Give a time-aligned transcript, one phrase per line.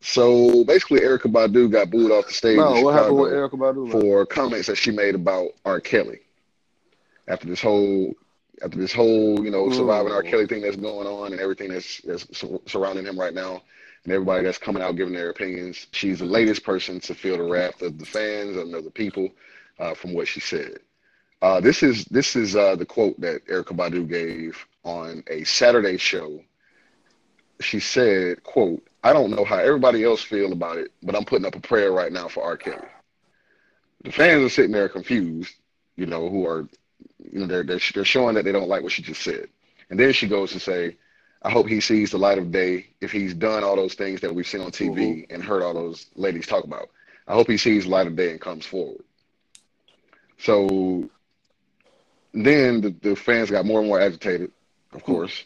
[0.00, 3.90] So basically, Erykah Badu got booed off the stage No, what happened with Erykah Badu?
[3.90, 5.80] for comments that she made about R.
[5.80, 6.20] Kelly
[7.26, 8.14] after this whole
[8.62, 10.22] after this whole you know surviving R.
[10.22, 10.30] Mm.
[10.30, 12.26] Kelly thing that's going on and everything that's that's
[12.66, 13.62] surrounding him right now
[14.04, 15.86] and everybody that's coming out giving their opinions.
[15.92, 19.30] She's the latest person to feel the wrath of the fans and of the people
[19.78, 20.78] uh, from what she said.
[21.42, 25.96] Uh, this is this is uh, the quote that Erykah Badu gave on a Saturday
[25.96, 26.40] show.
[27.60, 31.46] She said, "quote I don't know how everybody else feel about it, but I'm putting
[31.46, 32.56] up a prayer right now for R.
[32.56, 32.86] Kelly."
[34.04, 35.54] The fans are sitting there confused,
[35.96, 36.68] you know, who are,
[37.32, 39.48] you know, they're they're, they're showing that they don't like what she just said,
[39.90, 40.96] and then she goes to say,
[41.42, 44.34] "I hope he sees the light of day if he's done all those things that
[44.34, 45.34] we've seen on TV mm-hmm.
[45.34, 46.90] and heard all those ladies talk about.
[47.26, 49.04] I hope he sees the light of day and comes forward."
[50.38, 51.10] So
[52.32, 54.52] then the, the fans got more and more agitated,
[54.92, 55.12] of mm-hmm.
[55.12, 55.44] course,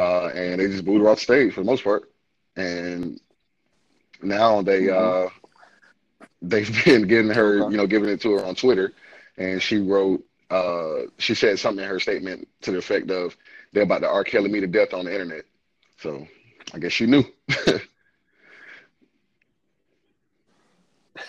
[0.00, 2.10] uh, and they just booed her off stage for the most part.
[2.56, 3.20] And
[4.22, 5.16] now they Mhm.
[5.26, 5.28] uh,
[6.42, 7.72] they've been getting her, Okay.
[7.72, 8.92] you know, giving it to her on Twitter,
[9.38, 13.36] and she wrote, uh, she said something in her statement to the effect of,
[13.72, 14.24] "They're about to R.
[14.24, 15.44] Kelly me to death on the internet."
[15.98, 16.26] So
[16.74, 17.24] I guess she knew.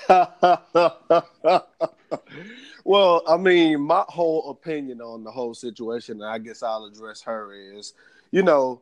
[2.83, 7.22] well, I mean, my whole opinion on the whole situation, and I guess I'll address
[7.23, 7.94] her is,
[8.31, 8.81] you know,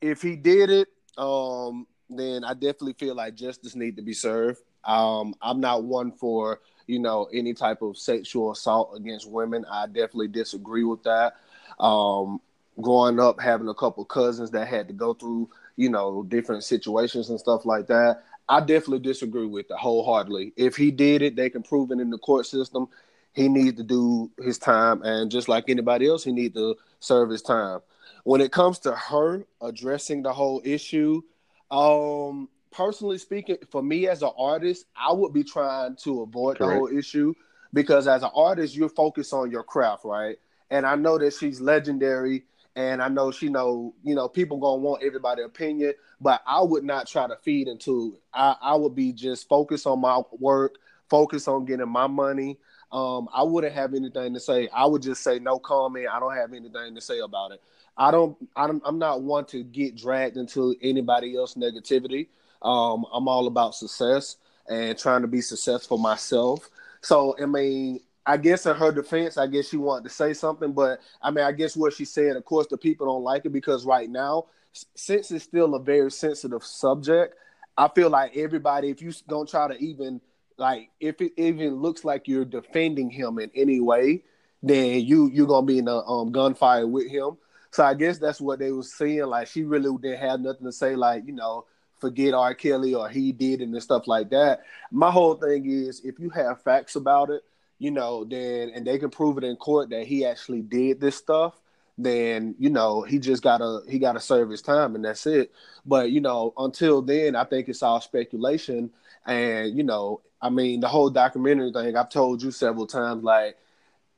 [0.00, 4.60] if he did it, um, then I definitely feel like justice need to be served.
[4.84, 9.64] Um, I'm not one for you know any type of sexual assault against women.
[9.70, 11.36] I definitely disagree with that.
[11.80, 12.40] Um,
[12.80, 17.30] growing up, having a couple cousins that had to go through you know different situations
[17.30, 18.22] and stuff like that.
[18.46, 20.52] I definitely disagree with it wholeheartedly.
[20.56, 22.88] If he did it, they can prove it in the court system.
[23.32, 27.30] He needs to do his time, and just like anybody else, he needs to serve
[27.30, 27.80] his time.
[28.24, 31.22] When it comes to her addressing the whole issue,
[31.70, 36.66] um, personally speaking, for me as an artist, I would be trying to avoid the
[36.66, 37.34] whole issue
[37.72, 40.36] because as an artist, you're focused on your craft, right?
[40.70, 42.44] And I know that she's legendary,
[42.76, 46.84] and I know she know, you know, people gonna want everybody opinion, but I would
[46.84, 48.22] not try to feed into it.
[48.32, 50.76] I, I would be just focused on my work,
[51.08, 52.58] focus on getting my money.
[52.90, 54.68] Um, I wouldn't have anything to say.
[54.68, 56.06] I would just say no comment.
[56.12, 57.60] I don't have anything to say about it.
[57.96, 58.36] I don't.
[58.56, 62.28] I'm, I'm not one to get dragged into anybody else negativity.
[62.62, 64.36] Um, I'm all about success
[64.68, 66.70] and trying to be successful myself.
[67.02, 70.72] So I mean, I guess in her defense, I guess she wanted to say something,
[70.72, 73.52] but I mean, I guess what she said, of course, the people don't like it
[73.52, 74.46] because right now,
[74.94, 77.34] since it's still a very sensitive subject,
[77.76, 80.20] I feel like everybody, if you don't try to even
[80.56, 84.22] like, if it even looks like you're defending him in any way,
[84.62, 87.36] then you you're gonna be in a um, gunfire with him.
[87.74, 89.24] So I guess that's what they was saying.
[89.26, 90.94] Like she really didn't have nothing to say.
[90.94, 91.64] Like you know,
[91.98, 92.54] forget R.
[92.54, 94.62] Kelly or he did and stuff like that.
[94.92, 97.42] My whole thing is if you have facts about it,
[97.80, 101.16] you know, then and they can prove it in court that he actually did this
[101.16, 101.60] stuff,
[101.98, 105.50] then you know he just gotta he gotta serve his time and that's it.
[105.84, 108.92] But you know, until then, I think it's all speculation.
[109.26, 111.96] And you know, I mean, the whole documentary thing.
[111.96, 113.56] I've told you several times, like.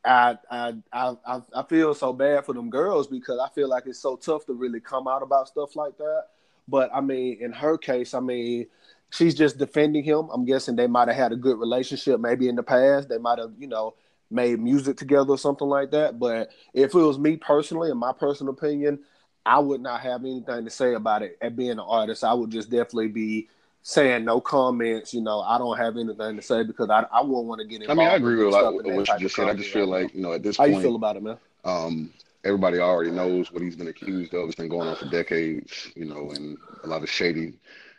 [0.07, 3.99] I, I I I feel so bad for them girls because I feel like it's
[3.99, 6.25] so tough to really come out about stuff like that.
[6.69, 8.67] But I mean, in her case, I mean,
[9.11, 10.29] she's just defending him.
[10.33, 13.09] I'm guessing they might have had a good relationship, maybe in the past.
[13.09, 13.95] They might have, you know,
[14.31, 16.19] made music together or something like that.
[16.19, 19.01] But if it was me personally, in my personal opinion,
[19.45, 21.39] I would not have anything to say about it.
[21.41, 23.49] At being an artist, I would just definitely be
[23.87, 25.15] saying no comments.
[25.15, 27.83] You know, I don't have anything to say because I I wouldn't want to get
[27.83, 28.01] involved.
[28.01, 29.49] I mean, I agree with a lot with what you just said.
[29.49, 31.39] I just feel like you know at this How you feel about it, man?
[31.65, 34.47] um, everybody already knows what he's been accused of.
[34.47, 37.55] It's been going on for decades, you know, and a lot of shady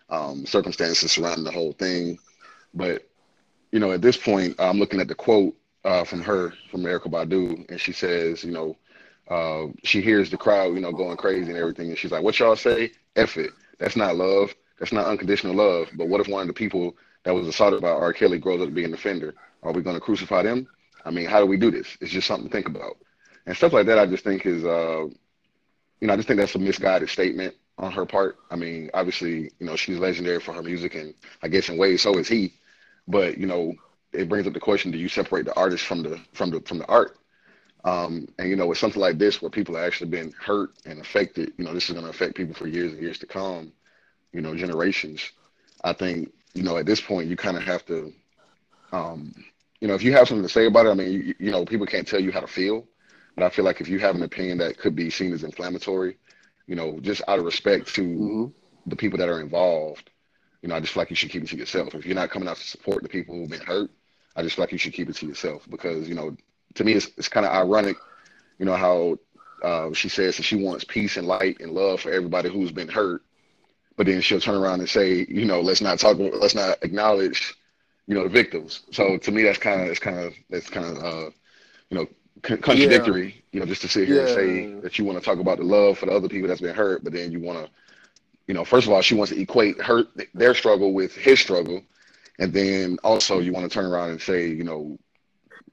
[0.09, 2.19] um, circumstances surrounding the whole thing.
[2.73, 3.07] But
[3.71, 5.55] you know, at this point, I'm looking at the quote
[5.85, 8.75] uh, from her, from Erykah Badu, and she says, you know,
[9.29, 12.39] uh, she hears the crowd, you know, going crazy and everything, and she's like, "What
[12.39, 12.91] y'all say?
[13.15, 13.51] F it.
[13.79, 14.53] That's not love.
[14.79, 15.89] That's not unconditional love.
[15.95, 18.13] But what if one of the people that was assaulted by R.
[18.13, 19.33] Kelly grows up to be an offender?
[19.63, 20.67] Are we going to crucify them?
[21.03, 21.97] I mean, how do we do this?
[22.01, 22.97] It's just something to think about."
[23.45, 25.05] And stuff like that, I just think is, uh,
[26.01, 28.37] you know, I just think that's a misguided statement on her part.
[28.51, 32.01] I mean, obviously, you know, she's legendary for her music, and I guess in ways
[32.01, 32.53] so is he.
[33.07, 33.73] But you know,
[34.11, 36.79] it brings up the question: Do you separate the artist from the from the from
[36.79, 37.17] the art?
[37.83, 40.99] Um, and you know, with something like this, where people have actually been hurt and
[40.99, 43.71] affected, you know, this is going to affect people for years and years to come.
[44.37, 45.33] You know, generations.
[45.85, 48.13] I think you know at this point you kind of have to,
[48.93, 49.45] um,
[49.81, 51.65] you know, if you have something to say about it, I mean, you, you know,
[51.65, 52.87] people can't tell you how to feel,
[53.35, 56.17] but I feel like if you have an opinion that could be seen as inflammatory,
[56.67, 58.53] you know, just out of respect to hmm
[58.87, 60.11] the people that are involved,
[60.61, 61.95] you know, I just feel like you should keep it to yourself.
[61.95, 63.91] If you're not coming out to support the people who've been hurt,
[64.35, 66.37] I just feel like you should keep it to yourself because, you know,
[66.75, 68.01] to me, it's, it's kind of ironic,
[68.59, 69.19] you know, how
[69.63, 72.89] uh, she says that she wants peace and light and love for everybody who's been
[72.89, 73.23] hurt.
[73.97, 77.55] But then she'll turn around and say, you know, let's not talk, let's not acknowledge,
[78.05, 78.83] you know, the victims.
[78.91, 81.29] So to me, that's kind of, it's kind of, that's kind of, uh,
[81.89, 82.07] you know,
[82.41, 83.41] contradictory, yeah.
[83.51, 84.27] you know, just to sit here yeah.
[84.27, 86.61] and say that you want to talk about the love for the other people that's
[86.61, 87.71] been hurt, but then you want to,
[88.47, 90.03] you know, first of all, she wants to equate her
[90.33, 91.81] their struggle with his struggle,
[92.39, 94.97] and then also you want to turn around and say, you know,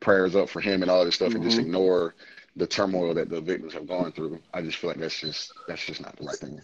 [0.00, 1.37] prayers up for him and all this stuff, mm-hmm.
[1.37, 1.67] and just mm-hmm.
[1.67, 2.15] ignore
[2.56, 4.41] the turmoil that the victims have gone through.
[4.53, 6.61] I just feel like that's just that's just not the right thing.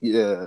[0.00, 0.46] Yeah,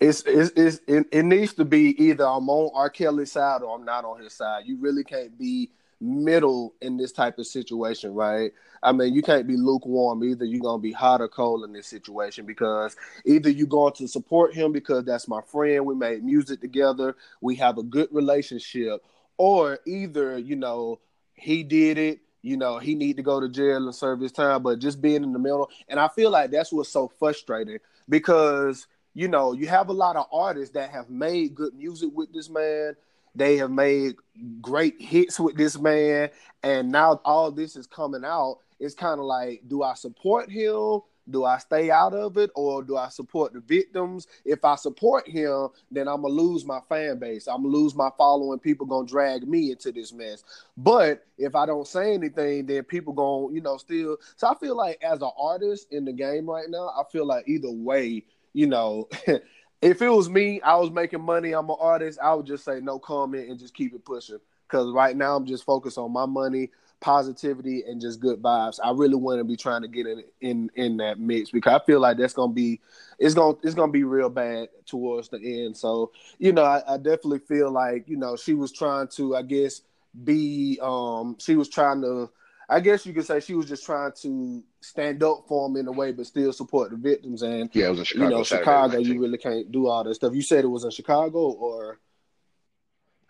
[0.00, 2.90] it's it's, it's it, it needs to be either I'm on R.
[2.90, 4.64] Kelly's side or I'm not on his side.
[4.66, 5.70] You really can't be
[6.00, 8.52] middle in this type of situation, right?
[8.82, 10.44] I mean, you can't be lukewarm either.
[10.44, 14.54] You're gonna be hot or cold in this situation because either you're going to support
[14.54, 19.02] him because that's my friend, we made music together, we have a good relationship,
[19.38, 21.00] or either you know
[21.34, 24.62] he did it, you know he need to go to jail and serve his time.
[24.62, 27.78] But just being in the middle, and I feel like that's what's so frustrating
[28.08, 32.32] because you know you have a lot of artists that have made good music with
[32.32, 32.94] this man
[33.36, 34.16] they have made
[34.62, 36.30] great hits with this man,
[36.62, 38.60] and now all this is coming out.
[38.80, 41.00] It's kind of like, do I support him?
[41.28, 44.26] Do I stay out of it or do I support the victims?
[44.44, 47.46] If I support him, then I'm gonna lose my fan base.
[47.48, 48.58] I'm gonna lose my following.
[48.58, 50.44] People gonna drag me into this mess.
[50.76, 54.18] But if I don't say anything, then people gonna, you know, still.
[54.36, 57.48] So I feel like as an artist in the game right now, I feel like
[57.48, 59.08] either way, you know,
[59.82, 62.80] if it was me, I was making money, I'm an artist, I would just say
[62.80, 64.38] no comment and just keep it pushing.
[64.68, 66.70] Cause right now I'm just focused on my money,
[67.00, 68.78] positivity, and just good vibes.
[68.82, 71.84] I really want to be trying to get in in in that mix because I
[71.84, 72.80] feel like that's gonna be
[73.18, 75.76] it's gonna it's gonna be real bad towards the end.
[75.76, 79.42] So, you know, I, I definitely feel like, you know, she was trying to, I
[79.42, 79.82] guess,
[80.24, 82.30] be um she was trying to
[82.68, 85.86] I guess you could say she was just trying to stand up for him in
[85.86, 87.42] a way, but still support the victims.
[87.42, 88.28] And yeah, it was in Chicago.
[88.28, 90.34] You know, Chicago, you really can't do all that stuff.
[90.34, 92.00] You said it was in Chicago, or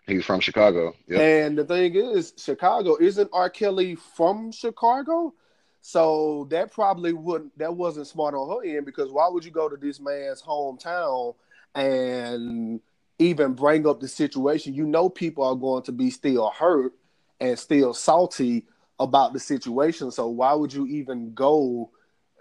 [0.07, 0.95] he's from Chicago.
[1.07, 1.19] Yep.
[1.19, 3.49] And the thing is, Chicago isn't R.
[3.49, 5.33] Kelly from Chicago,
[5.81, 9.69] so that probably wouldn't that wasn't smart on her end because why would you go
[9.69, 11.35] to this man's hometown
[11.75, 12.81] and
[13.19, 14.73] even bring up the situation?
[14.73, 16.93] You know, people are going to be still hurt
[17.39, 18.65] and still salty
[18.99, 20.11] about the situation.
[20.11, 21.91] So why would you even go?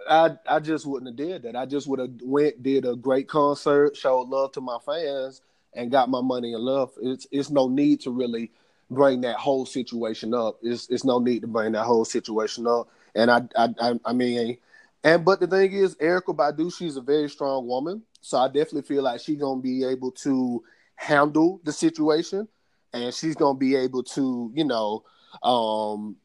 [0.09, 1.57] I I just wouldn't have did that.
[1.57, 5.43] I just would have went, did a great concert, showed love to my fans,
[5.77, 6.93] and got my money and love.
[7.01, 8.51] It's it's no need to really
[8.91, 10.59] bring that whole situation up.
[10.63, 12.89] It's it's no need to bring that whole situation up.
[13.15, 14.59] And I I I, I mean,
[15.05, 18.83] and but the thing is, Erykah Badu, she's a very strong woman, so I definitely
[18.83, 20.65] feel like she's gonna be able to
[20.97, 22.49] handle the situation,
[22.93, 25.05] and she's gonna be able to, you know,
[25.43, 26.17] um,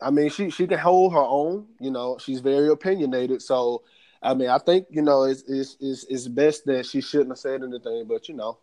[0.00, 1.66] I mean, she she can hold her own.
[1.78, 3.42] You know, she's very opinionated.
[3.42, 3.82] So,
[4.22, 7.38] I mean, I think you know it's it's it's, it's best that she shouldn't have
[7.38, 8.06] said anything.
[8.06, 8.58] But you know,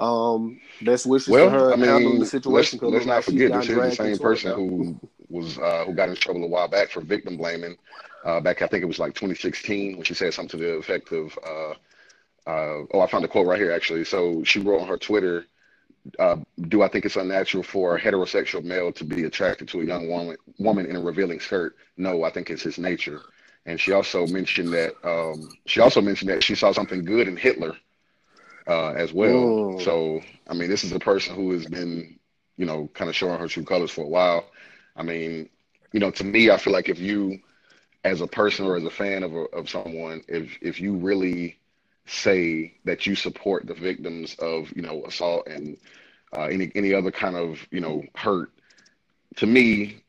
[0.00, 2.78] um, best wishes well, for her I mean, handling the situation.
[2.82, 6.16] Let's, let's not forget this is the same person who was uh, who got in
[6.16, 7.76] trouble a while back for victim blaming.
[8.24, 11.10] Uh, back, I think it was like 2016 when she said something to the effect
[11.12, 11.70] of, uh,
[12.50, 15.46] uh, "Oh, I found the quote right here actually." So she wrote on her Twitter
[16.18, 16.36] uh,
[16.68, 20.08] do I think it's unnatural for a heterosexual male to be attracted to a young
[20.08, 21.76] woman woman in a revealing skirt?
[21.96, 23.20] No, I think it's his nature.
[23.66, 27.36] And she also mentioned that um, she also mentioned that she saw something good in
[27.36, 27.76] Hitler
[28.66, 29.76] uh, as well.
[29.76, 29.80] Ooh.
[29.80, 32.18] So I mean, this is a person who has been,
[32.56, 34.46] you know, kind of showing her true colors for a while.
[34.96, 35.48] I mean,
[35.92, 37.40] you know, to me, I feel like if you,
[38.04, 41.58] as a person or as a fan of a, of someone, if if you really
[42.06, 45.76] say that you support the victims of you know assault and
[46.36, 48.50] uh, any any other kind of you know hurt.
[49.36, 50.02] To me,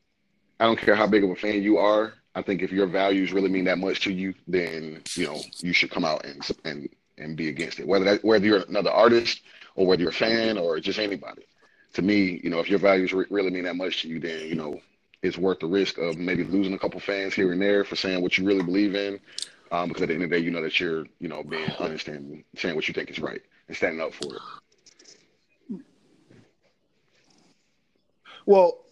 [0.58, 2.14] I don't care how big of a fan you are.
[2.34, 5.72] I think if your values really mean that much to you, then you know you
[5.72, 6.88] should come out and and
[7.18, 7.86] and be against it.
[7.86, 9.42] Whether that whether you're another artist
[9.74, 11.46] or whether you're a fan or just anybody.
[11.94, 14.46] To me, you know, if your values re- really mean that much to you, then
[14.46, 14.80] you know
[15.22, 18.22] it's worth the risk of maybe losing a couple fans here and there for saying
[18.22, 19.20] what you really believe in,
[19.70, 21.70] um, because at the end of the day, you know that you're, you know, being
[21.78, 24.42] honest and saying what you think is right and standing up for it.
[28.44, 28.84] Well,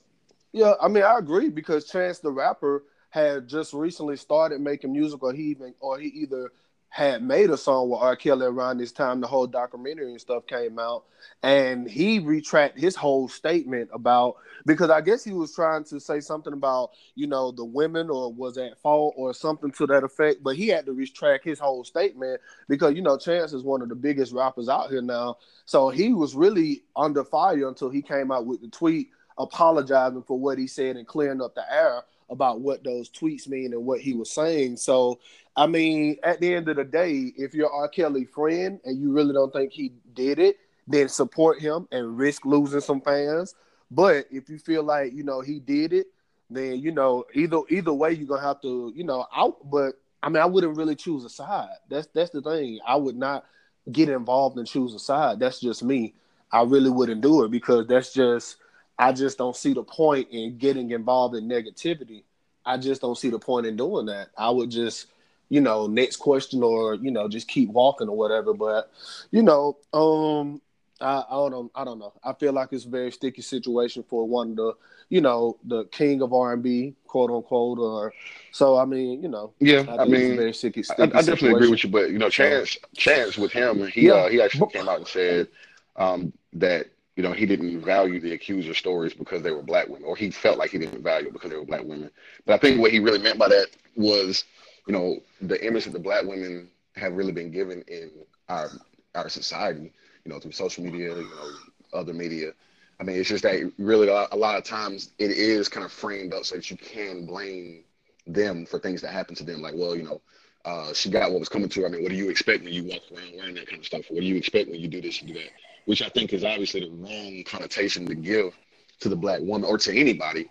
[0.53, 5.23] yeah, I mean, I agree because Chance the Rapper had just recently started making music,
[5.23, 6.53] or he even, or he either
[6.91, 8.17] had made a song with R.
[8.17, 11.05] Kelly around this time the whole documentary and stuff came out,
[11.45, 16.19] and he retracted his whole statement about because I guess he was trying to say
[16.19, 20.43] something about you know the women or was at fault or something to that effect,
[20.43, 23.89] but he had to retract his whole statement because you know Chance is one of
[23.89, 28.33] the biggest rappers out here now, so he was really under fire until he came
[28.33, 32.61] out with the tweet apologizing for what he said and clearing up the air about
[32.61, 34.77] what those tweets mean and what he was saying.
[34.77, 35.19] So,
[35.57, 37.89] I mean, at the end of the day, if you're R.
[37.89, 40.57] Kelly friend and you really don't think he did it,
[40.87, 43.55] then support him and risk losing some fans.
[43.91, 46.07] But if you feel like you know he did it,
[46.49, 49.59] then you know either either way you're gonna have to you know out.
[49.71, 51.69] But I mean, I wouldn't really choose a side.
[51.89, 52.81] That's that's the thing.
[52.87, 53.45] I would not
[53.91, 55.41] get involved and choose a side.
[55.41, 56.15] That's just me.
[56.53, 58.57] I really wouldn't do it because that's just
[59.01, 62.23] I just don't see the point in getting involved in negativity.
[62.67, 64.29] I just don't see the point in doing that.
[64.37, 65.07] I would just,
[65.49, 68.53] you know, next question or you know, just keep walking or whatever.
[68.53, 68.91] But
[69.31, 70.61] you know, um,
[71.01, 72.13] I, I don't, I don't know.
[72.23, 74.73] I feel like it's a very sticky situation for one of the,
[75.09, 77.79] you know, the king of R and B, quote unquote.
[77.79, 78.13] Or
[78.53, 80.83] so, I mean, you know, yeah, I, I mean, very sticky.
[80.83, 81.57] sticky I, I, definitely situation.
[81.57, 84.13] agree with you, but you know, Chance, Chance with him, he yeah.
[84.13, 85.49] uh, he actually came out and said
[85.97, 90.05] um, that you know, he didn't value the accuser stories because they were black women,
[90.05, 92.11] or he felt like he didn't value because they were black women.
[92.47, 94.45] But I think what he really meant by that was,
[94.87, 98.11] you know, the image that the black women have really been given in
[98.49, 98.71] our
[99.15, 99.93] our society,
[100.25, 102.53] you know, through social media, you know, other media.
[103.01, 105.85] I mean, it's just that really a lot, a lot of times it is kind
[105.85, 107.85] of framed up so that you can blame
[108.27, 109.63] them for things that happen to them.
[109.63, 110.21] Like, well, you know,
[110.65, 111.87] uh, she got what was coming to her.
[111.87, 114.05] I mean, what do you expect when you walk around wearing that kind of stuff?
[114.11, 115.51] What do you expect when you do this and do that?
[115.87, 118.55] Which I think is obviously the wrong connotation to give
[119.01, 120.51] to the black woman or to anybody.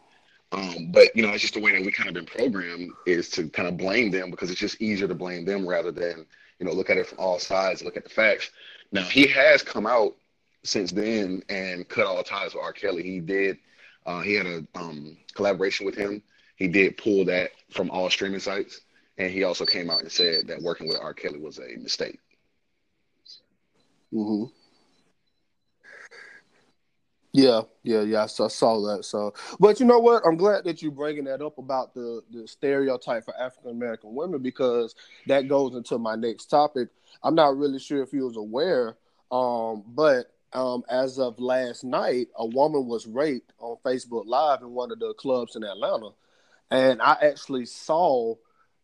[0.51, 3.29] Um, but you know, it's just the way that we kind of been programmed is
[3.31, 6.25] to kind of blame them because it's just easier to blame them rather than
[6.59, 8.49] you know look at it from all sides, look at the facts.
[8.91, 10.15] Now he has come out
[10.63, 12.73] since then and cut all ties with R.
[12.73, 13.03] Kelly.
[13.03, 13.59] He did.
[14.05, 16.23] Uh, he had a um, collaboration with him.
[16.55, 18.81] He did pull that from all streaming sites,
[19.17, 21.13] and he also came out and said that working with R.
[21.13, 22.19] Kelly was a mistake.
[24.11, 24.45] Mm-hmm.
[27.31, 28.23] Yeah, yeah, yeah.
[28.23, 29.05] I saw that.
[29.05, 30.23] So, but you know what?
[30.25, 34.41] I'm glad that you're bringing that up about the the stereotype for African American women
[34.41, 34.95] because
[35.27, 36.89] that goes into my next topic.
[37.23, 38.97] I'm not really sure if you was aware,
[39.31, 44.71] um, but um, as of last night, a woman was raped on Facebook Live in
[44.71, 46.09] one of the clubs in Atlanta,
[46.71, 48.33] and I actually saw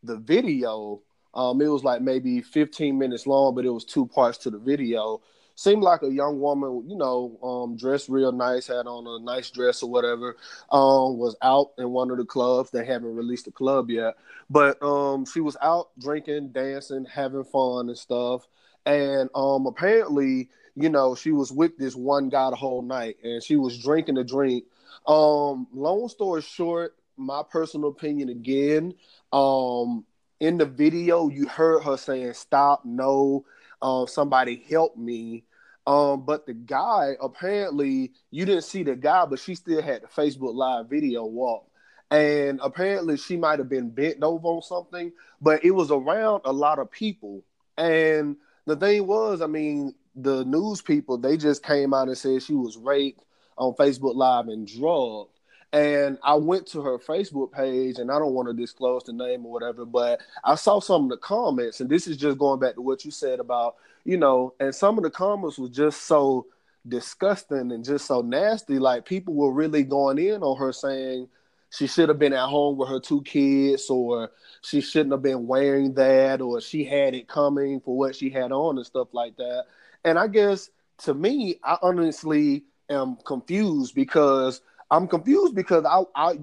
[0.03, 1.01] the video.
[1.33, 4.59] Um, it was like maybe 15 minutes long, but it was two parts to the
[4.59, 5.21] video
[5.55, 9.49] seemed like a young woman, you know, um, dressed real nice, had on a nice
[9.49, 10.37] dress or whatever,
[10.69, 12.71] um, was out in one of the clubs.
[12.71, 14.15] They haven't released the club yet,
[14.49, 18.47] but um, she was out drinking, dancing, having fun and stuff.
[18.85, 23.41] And um, apparently, you know, she was with this one guy the whole night, and
[23.41, 24.65] she was drinking a drink.
[25.07, 28.93] Um, long story short, my personal opinion again.
[29.31, 30.05] Um,
[30.39, 33.45] in the video, you heard her saying, "Stop, no."
[33.81, 35.43] Uh, somebody help me.
[35.87, 40.07] Um, but the guy apparently you didn't see the guy, but she still had the
[40.07, 41.67] Facebook Live video walk.
[42.11, 46.53] And apparently she might have been bent over on something, but it was around a
[46.53, 47.43] lot of people.
[47.77, 52.41] And the thing was, I mean, the news people they just came out and said
[52.41, 53.23] she was raped
[53.57, 55.34] on Facebook Live and drugged.
[55.75, 59.45] And I went to her Facebook page, and I don't want to disclose the name
[59.45, 62.75] or whatever, but I saw some of the comments, and this is just going back
[62.75, 66.45] to what you said about, you know, and some of the comments was just so
[66.87, 68.79] disgusting and just so nasty.
[68.79, 71.27] Like people were really going in on her saying
[71.71, 75.45] she should have been at home with her two kids, or she shouldn't have been
[75.45, 79.35] wearing that, or she had it coming for what she had on and stuff like
[79.35, 79.65] that.
[80.05, 84.61] And I guess to me, I honestly am confused because
[84.91, 86.39] I'm confused because I, I,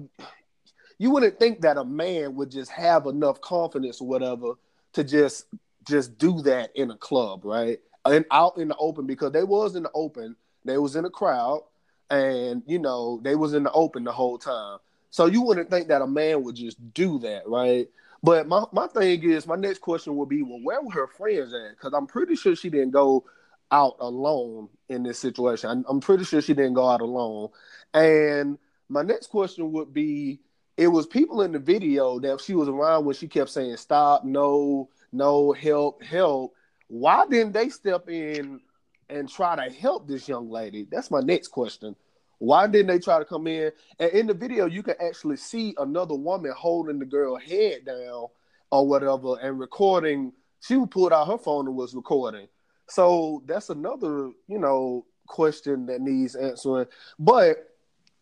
[0.97, 4.53] you wouldn't think that a man would just have enough confidence or whatever
[4.93, 5.45] to just
[5.85, 7.79] just do that in a club, right?
[8.05, 11.09] And out in the open because they was in the open, they was in a
[11.09, 11.63] crowd,
[12.09, 14.79] and you know they was in the open the whole time.
[15.09, 17.87] So you wouldn't think that a man would just do that, right?
[18.23, 21.53] But my, my thing is, my next question would be, well, where were her friends
[21.53, 21.71] at?
[21.71, 23.25] Because I'm pretty sure she didn't go
[23.73, 25.69] out alone in this situation.
[25.69, 27.49] I'm, I'm pretty sure she didn't go out alone.
[27.93, 30.39] And my next question would be
[30.77, 34.23] it was people in the video that she was around when she kept saying stop,
[34.23, 36.53] no, no, help, help.
[36.87, 38.61] Why didn't they step in
[39.09, 40.87] and try to help this young lady?
[40.89, 41.95] That's my next question.
[42.37, 43.71] Why didn't they try to come in?
[43.99, 48.27] And in the video, you can actually see another woman holding the girl head down
[48.71, 52.47] or whatever and recording she pulled out her phone and was recording.
[52.87, 56.87] So that's another, you know, question that needs answering.
[57.19, 57.69] But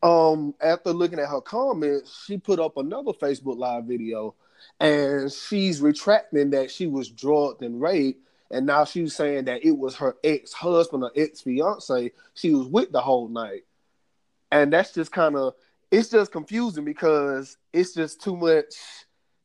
[0.03, 4.35] um after looking at her comments, she put up another Facebook live video
[4.79, 8.27] and she's retracting that she was drugged and raped.
[8.51, 13.01] And now she's saying that it was her ex-husband or ex-fiance she was with the
[13.01, 13.63] whole night.
[14.51, 15.53] And that's just kind of
[15.89, 18.75] it's just confusing because it's just too much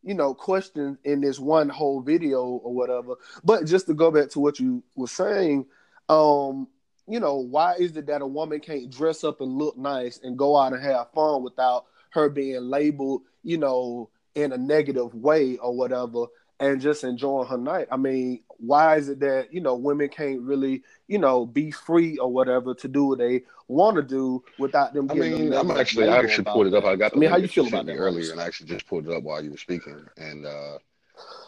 [0.07, 3.17] you know, questions in this one whole video or whatever.
[3.45, 5.67] But just to go back to what you were saying,
[6.09, 6.69] um,
[7.09, 10.39] you know, why is it that a woman can't dress up and look nice and
[10.39, 15.57] go out and have fun without her being labeled, you know, in a negative way
[15.57, 16.27] or whatever,
[16.61, 17.89] and just enjoying her night?
[17.91, 22.19] I mean, why is it that you know women can't really, you know, be free
[22.19, 25.11] or whatever to do what they want to do without them.
[25.11, 26.85] I mean, I'm actually I actually pulled it up.
[26.85, 27.17] I got.
[27.17, 29.23] I mean, how you feel about that earlier, and I actually just pulled it up
[29.23, 30.79] while you were speaking, and uh,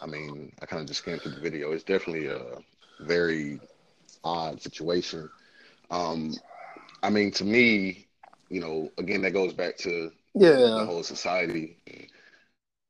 [0.01, 1.71] I mean, I kind of just scanned through the video.
[1.71, 2.41] It's definitely a
[3.01, 3.59] very
[4.23, 5.29] odd situation.
[5.91, 6.33] Um,
[7.01, 8.07] I mean, to me,
[8.49, 11.77] you know, again, that goes back to yeah the whole society.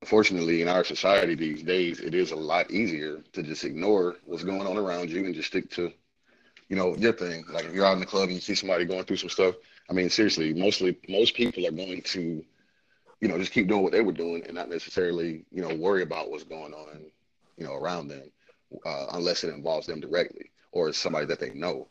[0.02, 4.44] Unfortunately, in our society these days, it is a lot easier to just ignore what's
[4.44, 5.92] going on around you and just stick to
[6.70, 7.44] you know, your thing.
[7.52, 9.56] Like if you're out in the club and you see somebody going through some stuff,
[9.90, 12.46] I mean, seriously, mostly most people are going to,
[13.20, 16.04] you know, just keep doing what they were doing and not necessarily, you know, worry
[16.04, 17.06] about what's going on,
[17.58, 18.32] you know, around them,
[18.86, 21.88] uh, unless it involves them directly or somebody that they know,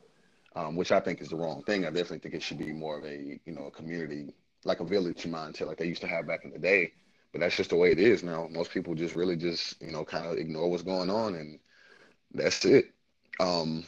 [0.55, 1.85] um, which I think is the wrong thing.
[1.85, 4.33] I definitely think it should be more of a, you know, a community,
[4.65, 6.93] like a village mindset, like they used to have back in the day.
[7.39, 8.49] But that's just the way it is now.
[8.51, 11.61] Most people just really just, you know, kind of ignore what's going on and
[12.35, 12.87] that's it.
[13.39, 13.85] Um,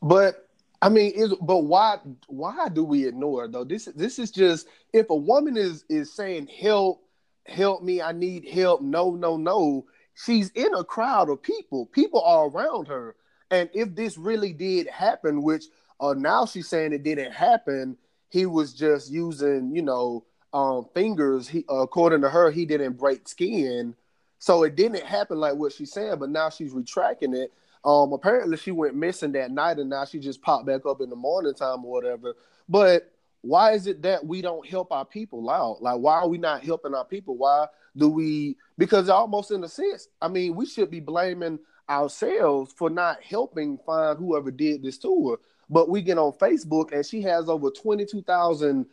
[0.00, 0.48] But
[0.80, 3.64] I mean, is but why why do we ignore though?
[3.64, 7.02] This this is just if a woman is is saying help,
[7.44, 8.80] help me, I need help.
[8.80, 9.84] No, no, no.
[10.14, 11.86] She's in a crowd of people.
[11.86, 13.16] People are around her.
[13.50, 15.64] And if this really did happen, which
[16.00, 21.48] uh, now she's saying it didn't happen, he was just using, you know, um, fingers.
[21.48, 23.94] He, according to her, he didn't break skin,
[24.38, 26.18] so it didn't happen like what she's saying.
[26.18, 27.52] But now she's retracting it.
[27.84, 31.10] Um, apparently she went missing that night, and now she just popped back up in
[31.10, 32.34] the morning time or whatever.
[32.68, 35.80] But why is it that we don't help our people out?
[35.80, 37.36] Like, why are we not helping our people?
[37.36, 38.56] Why do we?
[38.76, 43.78] Because almost in a sense, I mean, we should be blaming ourselves for not helping
[43.78, 45.36] find whoever did this to her.
[45.68, 48.86] But we get on Facebook and she has over 22,000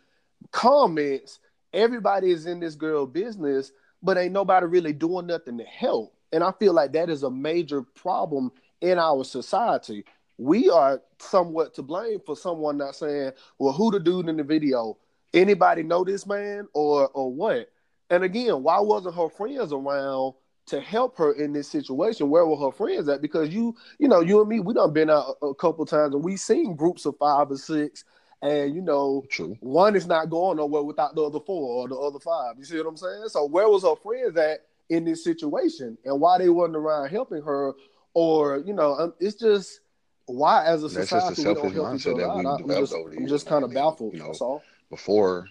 [0.51, 1.39] comments.
[1.73, 6.15] Everybody is in this girl business, but ain't nobody really doing nothing to help.
[6.31, 8.51] And I feel like that is a major problem
[8.83, 10.03] in our society,
[10.37, 14.43] we are somewhat to blame for someone not saying, "Well, who the dude in the
[14.43, 14.97] video?
[15.33, 17.69] Anybody know this man or or what?"
[18.09, 20.33] And again, why wasn't her friends around
[20.67, 22.29] to help her in this situation?
[22.29, 23.21] Where were her friends at?
[23.21, 26.13] Because you, you know, you and me, we done been out a, a couple times
[26.13, 28.05] and we seen groups of five or six,
[28.41, 29.57] and you know, True.
[29.61, 32.55] one is not going nowhere without the other four or the other five.
[32.57, 33.25] You see what I'm saying?
[33.27, 37.41] So where was her friends at in this situation, and why they wasn't around helping
[37.41, 37.73] her
[38.13, 39.79] or you know, um, it's just
[40.25, 42.45] why as a society we don't help each other out.
[42.45, 44.13] I'm just, I'm just kind of baffled.
[44.13, 44.63] You know, all.
[44.89, 45.47] Before,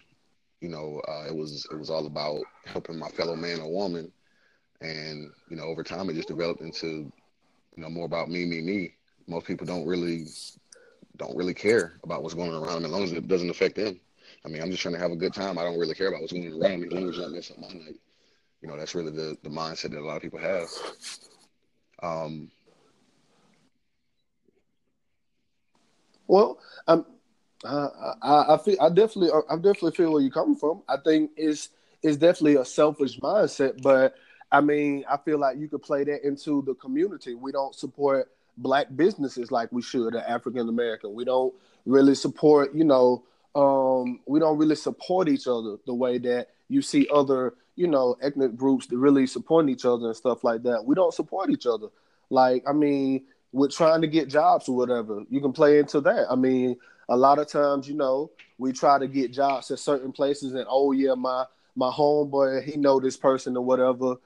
[0.60, 4.12] you know, uh, it was it was all about helping my fellow man or woman,
[4.82, 7.12] and you know, over time it just developed into,
[7.76, 8.94] you know, more about me, me, me.
[9.26, 10.26] Most people don't really
[11.16, 13.76] don't really care about what's going on around them as long as it doesn't affect
[13.76, 14.00] them.
[14.44, 15.58] I mean, I'm just trying to have a good time.
[15.58, 17.56] I don't really care about what's going on around me as long as not messing
[17.56, 18.00] up my night.
[18.60, 20.68] You know, that's really the the mindset that a lot of people have.
[22.02, 22.50] Um,
[26.26, 27.06] well, um,
[27.64, 27.88] uh,
[28.22, 30.82] I, I feel I definitely I definitely feel where you're coming from.
[30.88, 31.70] I think it's
[32.02, 34.14] it's definitely a selfish mindset, but
[34.52, 37.34] I mean I feel like you could play that into the community.
[37.34, 41.14] We don't support black businesses like we should, African American.
[41.14, 41.54] We don't
[41.86, 46.82] really support, you know, um, we don't really support each other the way that you
[46.82, 50.84] see other you know, ethnic groups that really support each other and stuff like that.
[50.84, 51.88] We don't support each other.
[52.30, 55.22] Like, I mean, we're trying to get jobs or whatever.
[55.30, 56.26] You can play into that.
[56.30, 56.76] I mean,
[57.08, 60.66] a lot of times, you know, we try to get jobs at certain places, and
[60.68, 64.16] oh yeah, my my homeboy, he know this person or whatever.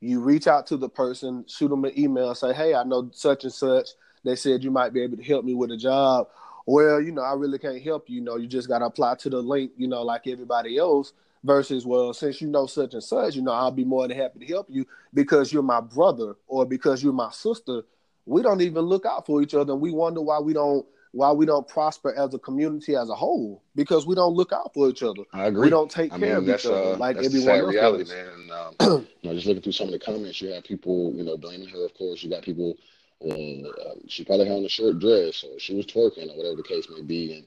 [0.00, 3.44] You reach out to the person, shoot them an email, say, hey, I know such
[3.44, 3.90] and such.
[4.24, 6.28] They said you might be able to help me with a job.
[6.66, 8.16] Well, you know, I really can't help you.
[8.16, 11.12] You know, you just got to apply to the link, you know, like everybody else
[11.46, 14.40] versus well since you know such and such you know i'll be more than happy
[14.40, 17.82] to help you because you're my brother or because you're my sister
[18.26, 20.84] we don't even look out for each other and we wonder why we don't
[21.16, 24.74] why we don't prosper as a community as a whole because we don't look out
[24.74, 25.22] for each other.
[25.32, 25.62] I agree.
[25.62, 28.04] We don't take I care mean, of each other uh, like that's everyone else reality,
[28.04, 28.12] does.
[28.12, 28.28] man.
[28.28, 31.24] And um, you know, just looking through some of the comments, you have people, you
[31.24, 31.86] know, blaming her.
[31.86, 32.76] Of course, you got people.
[33.24, 36.56] Uh, uh, she probably had on a short dress, or she was twerking, or whatever
[36.56, 37.32] the case may be.
[37.32, 37.46] And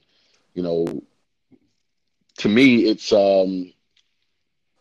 [0.54, 1.02] you know,
[2.38, 3.72] to me, it's um,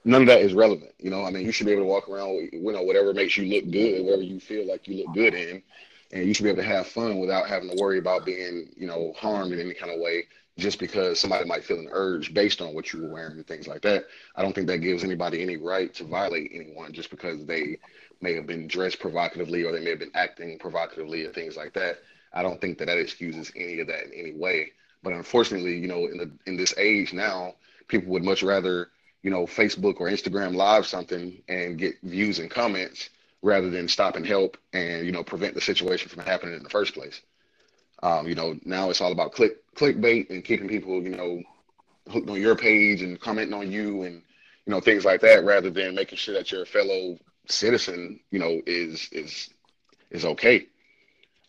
[0.04, 0.96] none of that is relevant.
[0.98, 3.38] You know, I mean, you should be able to walk around, you know, whatever makes
[3.38, 5.62] you look good, whatever you feel like you look good in,
[6.12, 8.88] and you should be able to have fun without having to worry about being, you
[8.88, 10.26] know, harmed in any kind of way
[10.58, 13.68] just because somebody might feel an urge based on what you were wearing and things
[13.68, 14.06] like that.
[14.36, 17.78] I don't think that gives anybody any right to violate anyone just because they
[18.22, 21.74] may have been dressed provocatively or they may have been acting provocatively or things like
[21.74, 22.00] that.
[22.34, 24.72] I don't think that that excuses any of that in any way.
[25.02, 27.56] But unfortunately, you know, in the in this age now,
[27.88, 28.90] people would much rather,
[29.24, 33.10] you know, Facebook or Instagram live something and get views and comments
[33.42, 36.70] rather than stop and help and you know prevent the situation from happening in the
[36.70, 37.22] first place.
[38.02, 41.42] Um, you know, now it's all about click clickbait and keeping people, you know,
[42.10, 44.22] hooked on your page and commenting on you and
[44.66, 48.62] you know things like that, rather than making sure that your fellow citizen, you know,
[48.66, 49.50] is is
[50.12, 50.68] is okay.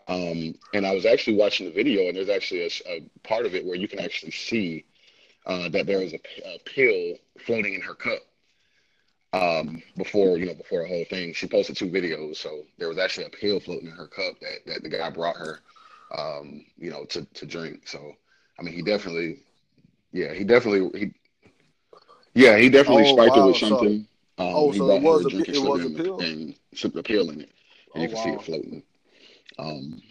[0.08, 3.54] Um, and I was actually watching the video, and there's actually a, a part of
[3.54, 4.84] it where you can actually see
[5.46, 8.18] uh, that there was a, a pill floating in her cup
[9.32, 11.32] um, before you know before the whole thing.
[11.34, 14.66] She posted two videos, so there was actually a pill floating in her cup that
[14.66, 15.60] that the guy brought her,
[16.16, 17.88] um, you know, to to drink.
[17.88, 18.12] So
[18.58, 19.40] I mean, he definitely,
[20.12, 21.12] yeah, he definitely he,
[22.34, 23.44] yeah, he definitely Oh spiked her wow!
[23.44, 24.06] with So something.
[24.38, 26.30] Um, oh, he so brought it her was a a drink it was a pill.
[26.30, 27.50] and slipped a pill in it,
[27.94, 28.82] and Oh you can see it floating.
[29.58, 30.02] Um,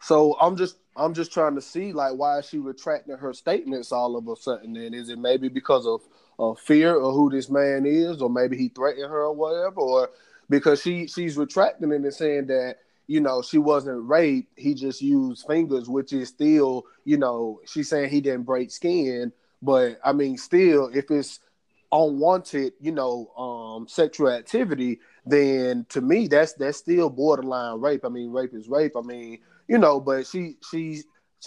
[0.00, 3.92] So I'm just I'm just trying to see like why is she retracting her statements
[3.92, 4.74] all of a sudden?
[4.74, 8.68] Then is it maybe because of fear of who this man is, or maybe he
[8.68, 10.10] threatened her or whatever, or
[10.50, 12.76] because she she's retracting it and saying that
[13.06, 17.88] you know she wasn't raped, he just used fingers, which is still you know she's
[17.88, 21.40] saying he didn't break skin, but I mean still if it's
[21.92, 28.04] unwanted, you know, um, sexual activity, then to me that's that's still borderline rape.
[28.04, 28.96] I mean, rape is rape.
[28.96, 29.38] I mean,
[29.72, 31.06] you know, but she she's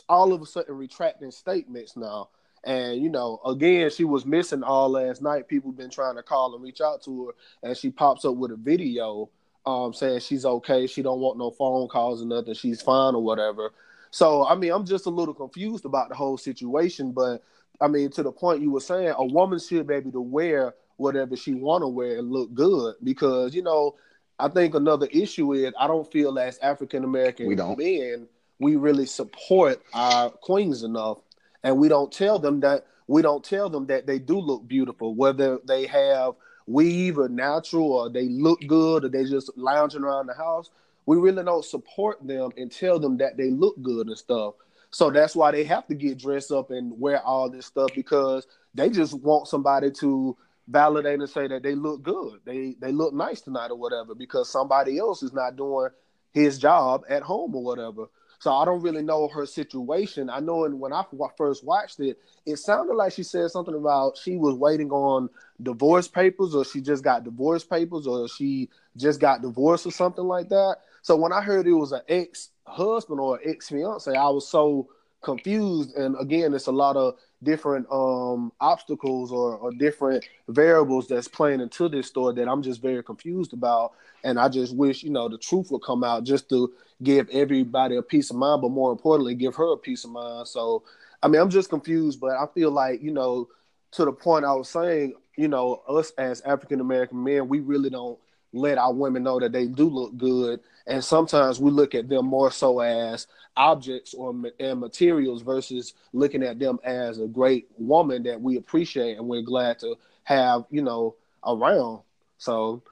[0.10, 2.30] all of a sudden retracting statements now.
[2.64, 5.48] And you know, again, she was missing all last night.
[5.48, 7.34] People been trying to call and reach out to her,
[7.70, 9.30] and she pops up with a video
[9.68, 10.88] um saying she's okay.
[10.88, 12.56] She don't want no phone calls or nothing.
[12.56, 13.70] She's fine or whatever.
[14.10, 17.44] So I mean, I'm just a little confused about the whole situation, but
[17.80, 20.74] I mean, to the point you were saying, a woman should be able to wear
[20.98, 23.94] whatever she want to wear and look good because you know,
[24.40, 27.78] I think another issue is I don't feel as African American we don't.
[27.78, 28.28] men
[28.60, 31.20] we really support our queens enough,
[31.64, 35.14] and we don't tell them that we don't tell them that they do look beautiful,
[35.14, 36.36] whether they have
[36.68, 40.72] weave or natural or they look good or they just lounging around the house.
[41.06, 44.56] We really don't support them and tell them that they look good and stuff.
[44.90, 48.48] So that's why they have to get dressed up and wear all this stuff because
[48.74, 50.36] they just want somebody to
[50.68, 52.40] validate and say that they look good.
[52.46, 55.90] They they look nice tonight or whatever because somebody else is not doing
[56.32, 58.08] his job at home or whatever.
[58.40, 60.30] So I don't really know her situation.
[60.30, 61.04] I know when I
[61.38, 65.30] first watched it, it sounded like she said something about she was waiting on
[65.62, 70.26] divorce papers or she just got divorce papers or she just got divorced or something
[70.26, 70.78] like that.
[71.02, 74.90] So when I heard it was an ex husband or ex fiance, I was so
[75.22, 75.96] confused.
[75.96, 81.62] And again, it's a lot of different um obstacles or, or different variables that's playing
[81.62, 83.94] into this story that I'm just very confused about.
[84.26, 87.96] And I just wish, you know, the truth would come out just to give everybody
[87.96, 90.48] a peace of mind, but more importantly, give her a peace of mind.
[90.48, 90.84] So
[91.24, 93.48] I mean, I'm just confused, but I feel like, you know,
[93.92, 97.90] to the point I was saying, you know, us as African American men, we really
[97.90, 98.20] don't
[98.56, 100.62] let our women know that they do look good.
[100.88, 106.44] And sometimes we look at them more so as objects or and materials versus looking
[106.44, 110.82] at them as a great woman that we appreciate and we're glad to have, you
[110.82, 111.16] know,
[111.46, 112.02] around.
[112.38, 112.84] So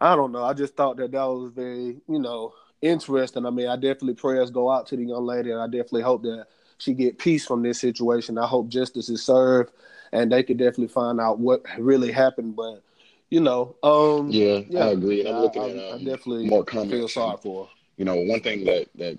[0.00, 0.44] I don't know.
[0.44, 3.46] I just thought that that was very, you know, interesting.
[3.46, 6.22] I mean, I definitely prayers go out to the young lady, and I definitely hope
[6.22, 6.46] that
[6.78, 8.38] she get peace from this situation.
[8.38, 9.72] I hope justice is served,
[10.12, 12.54] and they could definitely find out what really happened.
[12.56, 12.82] But
[13.34, 15.26] you know, um, Yeah, I agree.
[15.26, 18.64] I'm looking I, at I um, definitely more feel sorry for you know, one thing
[18.64, 19.18] that that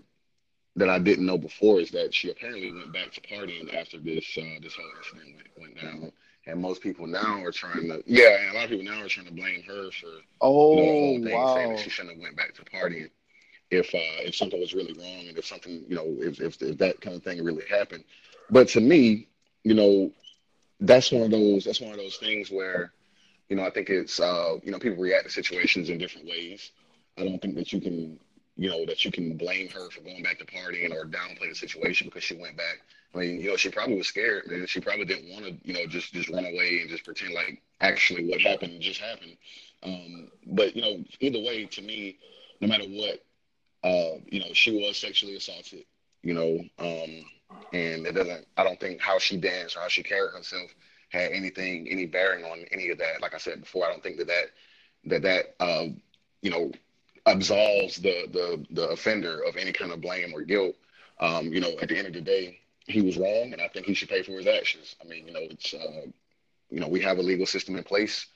[0.77, 4.25] that I didn't know before is that she apparently went back to partying after this
[4.37, 6.11] uh, this whole incident went, went down.
[6.47, 9.07] And most people now are trying to, yeah, and a lot of people now are
[9.09, 12.21] trying to blame her for, you know, the Oh whole saying that she shouldn't have
[12.21, 13.09] went back to partying
[13.71, 16.77] if uh, if something was really wrong and if something, you know, if, if if
[16.77, 18.03] that kind of thing really happened.
[18.49, 19.27] But to me,
[19.63, 20.11] you know,
[20.79, 22.91] that's one of those that's one of those things where,
[23.49, 26.71] you know, I think it's uh, you know, people react to situations in different ways.
[27.17, 28.19] I don't think that you can
[28.57, 31.55] you know, that you can blame her for going back to partying or downplay the
[31.55, 32.81] situation because she went back.
[33.13, 34.65] I mean, you know, she probably was scared, man.
[34.67, 37.61] She probably didn't want to, you know, just just run away and just pretend like
[37.81, 39.37] actually what happened just happened.
[39.83, 42.17] Um, but you know, either way, to me,
[42.61, 43.23] no matter what,
[43.83, 45.85] uh, you know, she was sexually assaulted.
[46.23, 47.25] You know, um,
[47.73, 48.47] and it doesn't.
[48.57, 50.71] I don't think how she danced or how she carried herself
[51.15, 53.21] had anything, any bearing on any of that.
[53.21, 54.45] Like I said before, I don't think that that
[55.05, 55.85] that that uh,
[56.41, 56.71] you know
[57.25, 60.75] absolves the the the offender of any kind of blame or guilt.
[61.19, 63.85] Um, you know, at the end of the day, he was wrong, and I think
[63.85, 64.95] he should pay for his actions.
[65.03, 66.01] I mean, you know, it's uh,
[66.69, 68.27] you know we have a legal system in place,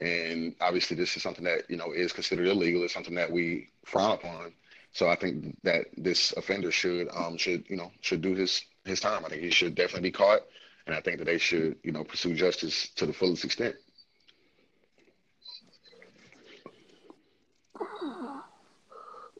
[0.00, 2.82] and obviously this is something that you know is considered illegal.
[2.82, 4.52] It's something that we frown upon.
[4.92, 9.00] So I think that this offender should um, should you know should do his his
[9.00, 9.24] time.
[9.24, 10.42] I think he should definitely be caught,
[10.86, 13.76] and I think that they should you know pursue justice to the fullest extent.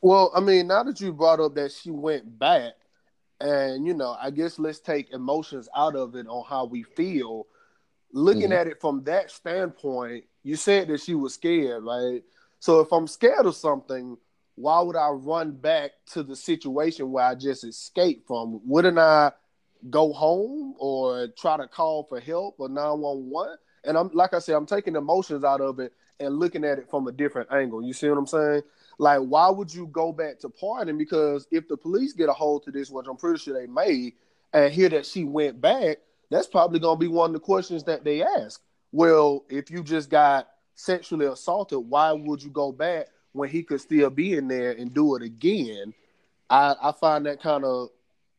[0.01, 2.73] Well, I mean, now that you brought up that she went back,
[3.41, 7.47] and you know, I guess let's take emotions out of it on how we feel.
[8.13, 8.53] Looking mm-hmm.
[8.53, 12.23] at it from that standpoint, you said that she was scared, right?
[12.59, 14.17] So if I'm scared of something,
[14.55, 18.61] why would I run back to the situation where I just escaped from?
[18.65, 19.33] Wouldn't I
[19.91, 23.57] go home or try to call for help or 911?
[23.85, 26.89] And I'm like I said, I'm taking emotions out of it and looking at it
[26.89, 27.83] from a different angle.
[27.83, 28.63] You see what I'm saying?
[28.99, 30.99] Like, why would you go back to pardon?
[30.99, 34.13] Because if the police get a hold to this, which I'm pretty sure they may,
[34.53, 35.99] and hear that she went back,
[36.31, 38.61] that's probably gonna be one of the questions that they ask.
[38.93, 43.81] Well, if you just got sexually assaulted, why would you go back when he could
[43.81, 45.95] still be in there and do it again?
[46.51, 47.89] I, I find that kind of,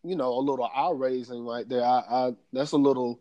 [0.04, 1.84] you know, a little eye raising right there.
[1.84, 3.20] I, I that's a little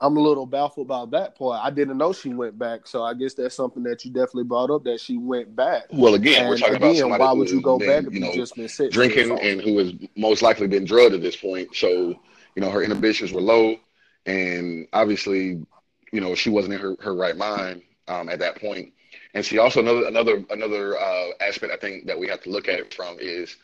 [0.00, 1.60] I'm a little baffled about that part.
[1.62, 4.70] I didn't know she went back, so I guess that's something that you definitely brought
[4.70, 5.84] up that she went back.
[5.92, 8.20] Well, again, and we're talking again, about somebody why would you go been, back you
[8.20, 11.76] know, just been drinking and who has most likely been drugged at this point.
[11.76, 12.18] So,
[12.54, 13.76] you know, her inhibitions were low,
[14.24, 15.66] and obviously,
[16.12, 18.94] you know, she wasn't in her, her right mind um, at that point.
[19.34, 22.68] And she also another another another uh, aspect I think that we have to look
[22.68, 23.54] at it from is,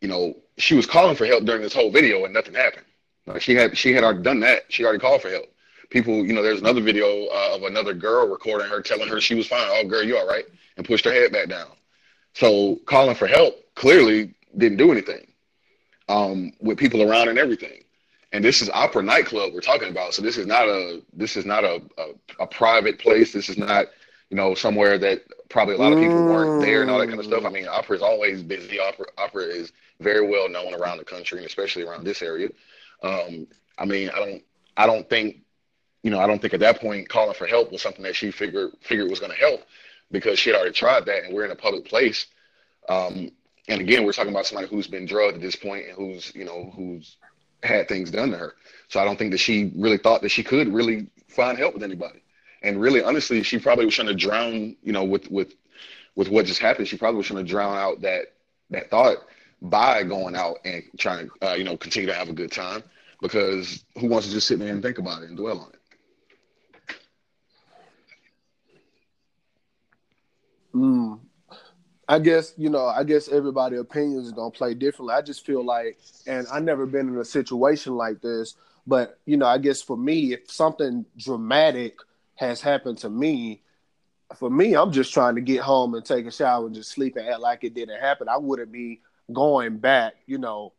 [0.00, 2.86] you know, she was calling for help during this whole video and nothing happened.
[3.26, 4.64] Like she had she had already done that.
[4.68, 5.46] She already called for help.
[5.90, 9.34] People, you know, there's another video uh, of another girl recording her, telling her she
[9.34, 9.66] was fine.
[9.70, 10.44] Oh, girl, you all right?
[10.76, 11.68] And pushed her head back down.
[12.34, 15.26] So calling for help clearly didn't do anything
[16.08, 17.82] um, with people around and everything.
[18.32, 20.14] And this is opera nightclub we're talking about.
[20.14, 23.32] So this is not a this is not a, a, a private place.
[23.32, 23.86] This is not
[24.30, 25.22] you know somewhere that
[25.54, 27.44] probably a lot of people weren't there and all that kind of stuff.
[27.44, 28.80] I mean, opera is always busy.
[28.80, 32.48] Opera opera is very well known around the country and especially around this area.
[33.04, 33.46] Um,
[33.78, 34.42] I mean, I don't,
[34.76, 35.42] I don't think,
[36.02, 38.32] you know, I don't think at that point calling for help was something that she
[38.32, 39.60] figured figured was going to help
[40.10, 42.26] because she had already tried that, and we're in a public place.
[42.88, 43.30] Um,
[43.68, 46.44] and again, we're talking about somebody who's been drugged at this point and who's, you
[46.44, 47.16] know, who's
[47.62, 48.54] had things done to her.
[48.88, 51.84] So I don't think that she really thought that she could really find help with
[51.84, 52.23] anybody.
[52.64, 55.54] And really, honestly, she probably was trying to drown, you know, with with
[56.16, 56.88] with what just happened.
[56.88, 58.32] She probably was trying to drown out that
[58.70, 59.18] that thought
[59.60, 62.82] by going out and trying to, uh, you know, continue to have a good time
[63.20, 65.80] because who wants to just sit there and think about it and dwell on it?
[70.74, 71.20] Mm.
[72.08, 72.86] I guess you know.
[72.86, 75.14] I guess everybody' opinions is gonna play differently.
[75.14, 79.36] I just feel like, and I never been in a situation like this, but you
[79.36, 81.98] know, I guess for me, if something dramatic
[82.36, 83.62] has happened to me,
[84.36, 87.16] for me, I'm just trying to get home and take a shower and just sleep
[87.16, 88.28] and act like it didn't happen.
[88.28, 89.00] I wouldn't be
[89.32, 90.72] going back, you know,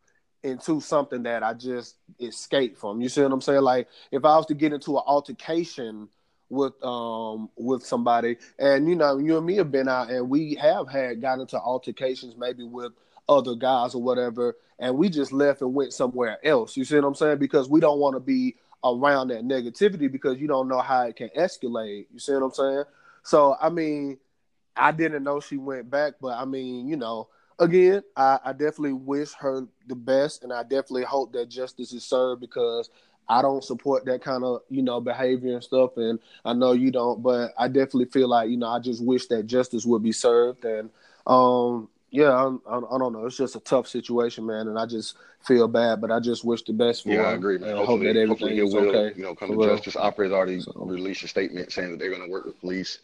[0.44, 3.02] into something that I just escaped from.
[3.02, 3.62] You see what I'm saying?
[3.62, 6.08] Like if I was to get into an altercation
[6.50, 10.56] with um with somebody, and you know, you and me have been out and we
[10.56, 12.92] have had got into altercations maybe with
[13.28, 16.78] other guys or whatever, and we just left and went somewhere else.
[16.78, 17.40] You see what I'm saying?
[17.40, 21.16] Because we don't want to be around that negativity because you don't know how it
[21.16, 22.08] can escalate.
[22.12, 22.84] You see what I'm saying?
[23.24, 24.18] So I mean,
[24.76, 28.94] I didn't know she went back, but I mean, you know, again, I, I, definitely
[28.94, 32.90] wish her the best, and I definitely hope that justice is served because
[33.28, 36.92] I don't support that kind of you know behavior and stuff, and I know you
[36.92, 40.12] don't, but I definitely feel like you know I just wish that justice would be
[40.12, 40.90] served, and
[41.26, 45.18] um, yeah, I, I, don't know, it's just a tough situation, man, and I just
[45.46, 47.10] feel bad, but I just wish the best for.
[47.10, 47.78] Yeah, him, I agree, man.
[47.78, 49.16] I hope that everything is will, okay.
[49.18, 49.96] You know, come to justice.
[49.96, 50.72] Opera's already so.
[50.76, 53.00] released a statement saying that they're going to work with police.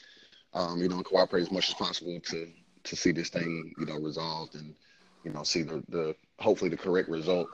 [0.53, 2.49] Um, you know, and cooperate as much as possible to
[2.83, 4.73] to see this thing, you know, resolved and,
[5.23, 7.47] you know, see the, the hopefully the correct result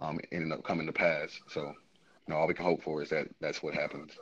[0.00, 1.38] um, ended up coming to pass.
[1.48, 1.74] So, you
[2.28, 4.12] know, all we can hope for is that that's what happens.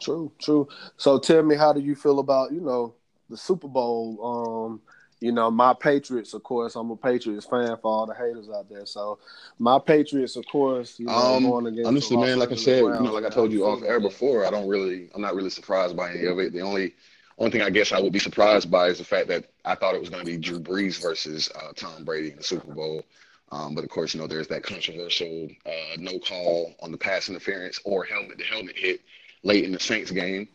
[0.00, 0.68] True, true.
[0.96, 2.94] So tell me, how do you feel about you know
[3.28, 4.70] the Super Bowl?
[4.70, 4.80] Um,
[5.20, 8.68] you know, my Patriots, of course, I'm a Patriots fan for all the haters out
[8.68, 8.86] there.
[8.86, 9.18] So
[9.58, 13.00] my Patriots, of course, you know, um, going against honestly, man, like I said, you
[13.00, 15.96] know, like I told you off air before, I don't really, I'm not really surprised
[15.96, 16.52] by any of it.
[16.52, 16.94] The only,
[17.38, 19.94] only thing I guess I would be surprised by is the fact that I thought
[19.94, 23.02] it was going to be Drew Brees versus uh, Tom Brady in the Super Bowl.
[23.50, 27.28] Um, but of course, you know, there's that controversial uh, no call on the pass
[27.28, 29.00] interference or helmet to helmet hit
[29.42, 30.48] late in the Saints game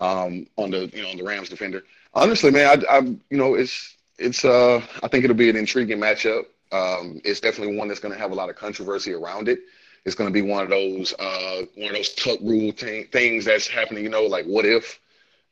[0.00, 1.82] um, on the you know on the Rams defender.
[2.14, 5.98] Honestly, man, I, I you know it's it's uh I think it'll be an intriguing
[5.98, 6.44] matchup.
[6.72, 9.60] Um, it's definitely one that's going to have a lot of controversy around it.
[10.04, 13.44] It's going to be one of those uh, one of those tuck rule t- things
[13.44, 14.04] that's happening.
[14.04, 15.00] You know, like what if,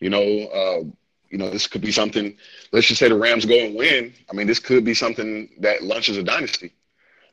[0.00, 0.84] you know, uh,
[1.28, 2.36] you know, this could be something.
[2.72, 4.14] Let's just say the Rams go and win.
[4.30, 6.72] I mean, this could be something that launches a dynasty.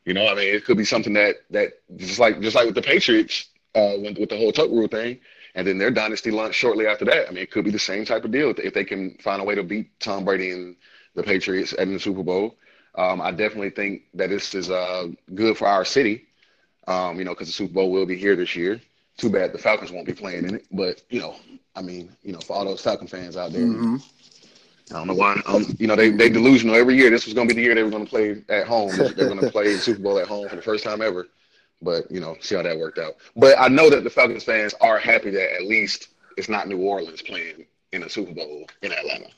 [0.04, 2.74] You know, I mean, it could be something that that just like just like with
[2.74, 5.18] the Patriots uh, with, with the whole tuck rule thing,
[5.56, 7.26] and then their dynasty launch shortly after that.
[7.26, 9.44] I mean, it could be the same type of deal if they can find a
[9.44, 10.76] way to beat Tom Brady and
[11.14, 12.56] the Patriots at the Super Bowl.
[12.94, 16.26] Um, I definitely think that this is uh, good for our city,
[16.86, 18.80] um, you know, because the Super Bowl will be here this year.
[19.16, 21.36] Too bad the Falcons won't be playing in it, but you know,
[21.74, 23.96] I mean, you know, for all those Falcon fans out there, mm-hmm.
[24.90, 25.40] I don't know why.
[25.46, 27.08] Um, you know, they they delusional every year.
[27.08, 28.94] This was going to be the year they were going to play at home.
[28.94, 31.28] They're going to play the Super Bowl at home for the first time ever.
[31.82, 33.14] But you know, see how that worked out.
[33.36, 36.78] But I know that the Falcons fans are happy that at least it's not New
[36.78, 39.28] Orleans playing in a Super Bowl in Atlanta.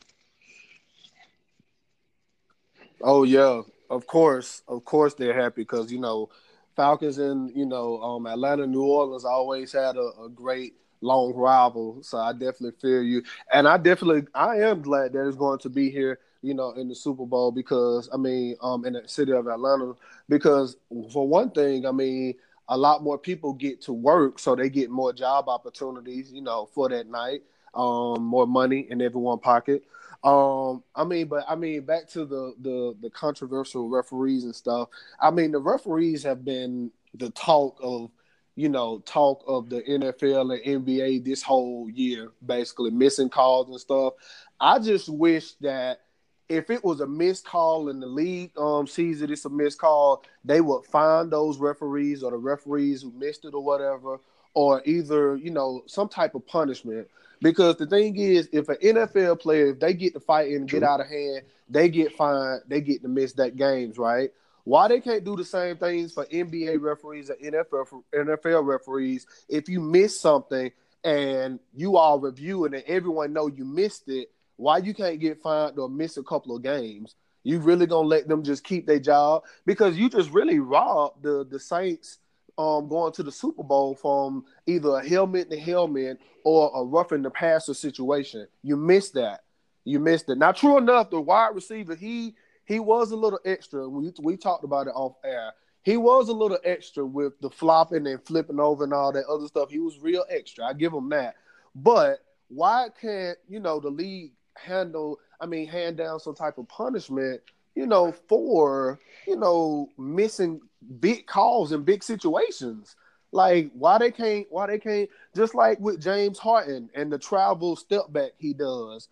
[3.03, 6.29] Oh yeah, of course, of course they're happy because you know
[6.77, 12.03] Falcons and you know um, Atlanta, New Orleans always had a, a, great long rival.
[12.03, 13.23] So I definitely feel you,
[13.53, 16.19] and I definitely I am glad that it's going to be here.
[16.43, 19.95] You know, in the Super Bowl because I mean, um, in the city of Atlanta,
[20.29, 20.77] because
[21.13, 22.35] for one thing, I mean,
[22.69, 26.33] a lot more people get to work, so they get more job opportunities.
[26.33, 27.43] You know, for that night,
[27.75, 29.85] um, more money in everyone's pocket.
[30.25, 34.89] Um, I mean, but I mean, back to the the the controversial referees and stuff.
[35.21, 38.11] I mean, the referees have been the talk of
[38.57, 43.81] you know talk of the NFL and NBA this whole year, basically missing calls and
[43.81, 44.15] stuff.
[44.61, 46.01] I just wish that
[46.49, 49.79] if it was a missed call and the league um sees it, it's a missed
[49.79, 54.19] call, they would find those referees or the referees who missed it or whatever,
[54.55, 57.09] or either you know some type of punishment
[57.41, 60.83] because the thing is, if an NFL player, if they get to fight and get
[60.83, 64.31] out of hand, they get fined, they get to miss that games, right?
[64.65, 69.27] Why they can't do the same things for NBA referees and NFL NFL referees?
[69.49, 70.71] If you miss something
[71.05, 75.41] and you all review it and everyone know you missed it, why you can't get
[75.41, 77.15] fined or miss a couple of games?
[77.45, 81.47] You really gonna let them just keep their job because you just really robbed the
[81.49, 82.19] the Saints
[82.59, 87.23] um, going to the Super Bowl from either a helmet to helmet or a roughing
[87.23, 88.49] the passer situation.
[88.63, 89.45] You missed that.
[89.85, 90.39] You missed it.
[90.39, 93.89] Now, true enough, the wide receiver he he was a little extra.
[93.89, 95.53] We we talked about it off air.
[95.83, 99.47] He was a little extra with the flopping and flipping over and all that other
[99.47, 99.71] stuff.
[99.71, 100.65] He was real extra.
[100.65, 101.37] I give him that.
[101.77, 102.19] But
[102.49, 105.19] why can't you know the league handle?
[105.41, 107.41] I mean, hand down some type of punishment
[107.79, 110.61] you know, for, you know, missing
[110.99, 112.97] big calls in big situations.
[113.31, 117.77] Like why they can't why they can't just like with James Harden and the travel
[117.77, 119.09] step back he does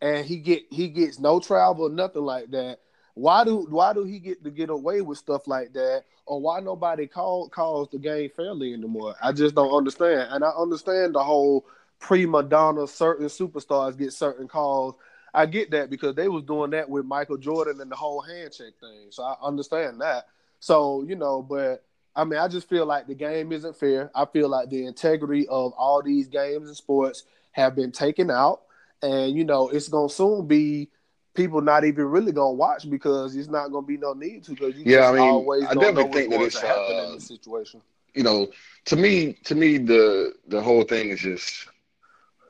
[0.00, 2.78] and he get he gets no travel, nothing like that.
[3.12, 6.04] Why do why do he get to get away with stuff like that?
[6.24, 9.14] Or why nobody call calls the game fairly anymore?
[9.22, 10.28] I just don't understand.
[10.30, 11.66] And I understand the whole
[11.98, 14.96] prima donna certain superstars get certain calls
[15.36, 18.74] I get that because they was doing that with Michael Jordan and the whole handshake
[18.80, 19.08] thing.
[19.10, 20.28] So I understand that.
[20.60, 21.84] So, you know, but
[22.16, 24.10] I mean, I just feel like the game isn't fair.
[24.14, 28.62] I feel like the integrity of all these games and sports have been taken out.
[29.02, 30.88] And, you know, it's going to soon be
[31.34, 34.42] people not even really going to watch because it's not going to be no need
[34.44, 37.82] to because you yeah, I mean, I definitely think that it's uh, in this situation.
[38.14, 38.48] You know,
[38.86, 41.68] to me, to me, the the whole thing is just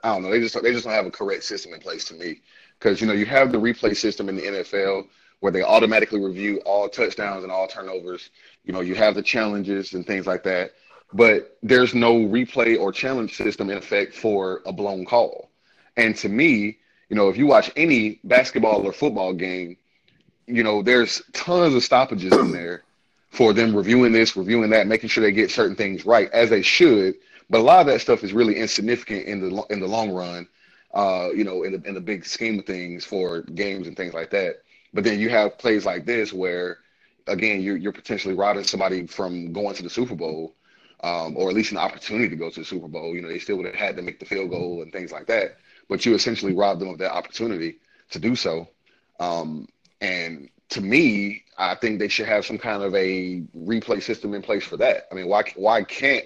[0.07, 0.31] I don't know.
[0.31, 2.41] They just they just don't have a correct system in place to me
[2.79, 5.09] because you know you have the replay system in the NFL
[5.41, 8.31] where they automatically review all touchdowns and all turnovers.
[8.65, 10.75] You know, you have the challenges and things like that,
[11.13, 15.51] but there's no replay or challenge system in effect for a blown call.
[15.97, 19.77] And to me, you know, if you watch any basketball or football game,
[20.47, 22.85] you know, there's tons of stoppages in there
[23.31, 26.63] for them reviewing this, reviewing that, making sure they get certain things right as they
[26.63, 27.17] should.
[27.51, 30.49] But a lot of that stuff is really insignificant in the in the long run
[30.95, 34.15] uh, you know, in the in the big scheme of things for games and things
[34.15, 34.63] like that.
[34.95, 36.79] But then you have plays like this where,
[37.27, 40.55] again, you're you're potentially robbing somebody from going to the Super Bowl.
[41.03, 43.15] um, or at least an opportunity to go to the Super Bowl.
[43.15, 45.27] You know, they still would have had to make the field goal and things like
[45.27, 45.57] that,
[45.89, 47.79] but you essentially robbed them of that opportunity
[48.11, 48.69] to do so.
[49.21, 49.69] Um,
[50.01, 54.43] and to me, I think they should have some kind of a replay system in
[54.43, 55.07] place for that.
[55.11, 56.25] I mean, why why can't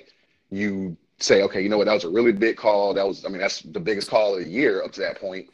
[0.51, 2.95] you say, okay, you know what, that was a really big call.
[2.95, 5.49] That was, I mean, that's the biggest call of the year up to that point.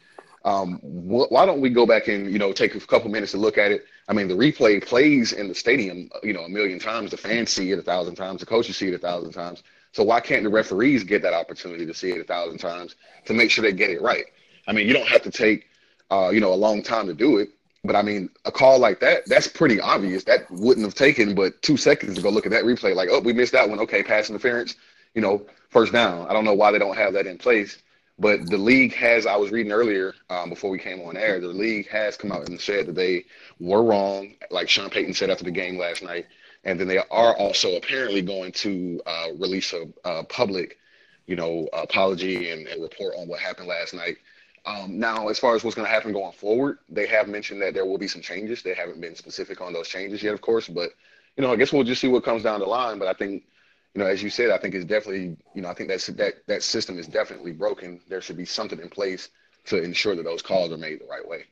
[0.45, 3.37] Um, wh- why don't we go back and you know take a couple minutes to
[3.37, 3.85] look at it?
[4.07, 7.11] I mean, the replay plays in the stadium, you know, a million times.
[7.11, 8.39] The fans see it a thousand times.
[8.39, 9.63] The coaches see it a thousand times.
[9.91, 12.95] So why can't the referees get that opportunity to see it a thousand times
[13.25, 14.25] to make sure they get it right?
[14.67, 15.67] I mean, you don't have to take,
[16.11, 17.49] uh, you know, a long time to do it.
[17.83, 20.23] But I mean, a call like that, that's pretty obvious.
[20.23, 22.95] That wouldn't have taken but two seconds to go look at that replay.
[22.95, 23.79] Like, oh, we missed that one.
[23.79, 24.75] Okay, pass interference,
[25.15, 26.27] you know, first down.
[26.27, 27.77] I don't know why they don't have that in place.
[28.19, 31.47] But the league has, I was reading earlier um, before we came on air, the
[31.47, 33.25] league has come out and said that they
[33.59, 36.25] were wrong, like Sean Payton said after the game last night.
[36.63, 40.79] And then they are also apparently going to uh, release a, a, public,
[41.27, 44.17] you know, apology and, and report on what happened last night.
[44.65, 47.75] Um, now, as far as what's going to happen going forward, they have mentioned that
[47.75, 48.63] there will be some changes.
[48.63, 50.89] They haven't been specific on those changes yet, of course, but
[51.37, 52.97] you know, I guess we'll just see what comes down the line.
[52.97, 53.43] But I think,
[53.97, 56.35] you know, as you said, I think it's definitely, you know, I think that's that
[56.45, 57.99] that system is definitely broken.
[58.07, 59.29] There should be something in place
[59.65, 61.45] to ensure that those calls are made the right way.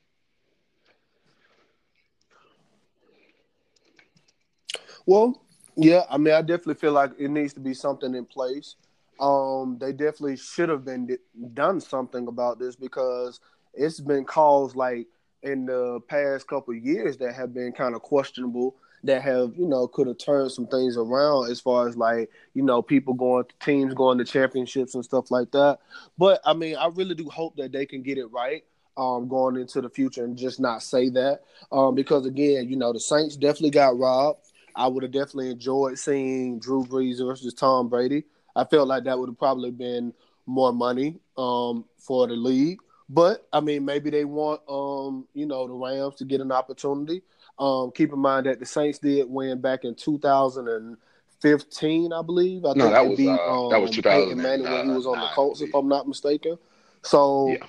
[5.07, 5.41] Well,
[5.75, 8.75] yeah, I mean, I definitely feel like it needs to be something in place
[9.19, 11.17] um, they definitely should have been
[11.53, 13.39] done something about this because
[13.73, 15.07] it's been calls like
[15.43, 18.75] in the past couple years that have been kind of questionable
[19.05, 22.61] that have you know could have turned some things around as far as like you
[22.61, 25.79] know people going teams going to championships and stuff like that
[26.17, 28.63] but i mean i really do hope that they can get it right
[28.97, 31.41] um, going into the future and just not say that
[31.71, 34.39] um, because again you know the saints definitely got robbed
[34.75, 38.23] i would have definitely enjoyed seeing drew brees versus tom brady
[38.55, 40.13] I felt like that would have probably been
[40.45, 42.79] more money um, for the league.
[43.09, 47.21] But I mean, maybe they want um, you know the Rams to get an opportunity.
[47.57, 52.65] Um, keep in mind that the Saints did win back in 2015, I believe.
[52.65, 55.27] I no, think that was beat, uh, that was 2000 when he was on the
[55.33, 56.57] Colts, if I'm not mistaken.
[57.03, 57.51] So.
[57.51, 57.65] Yeah.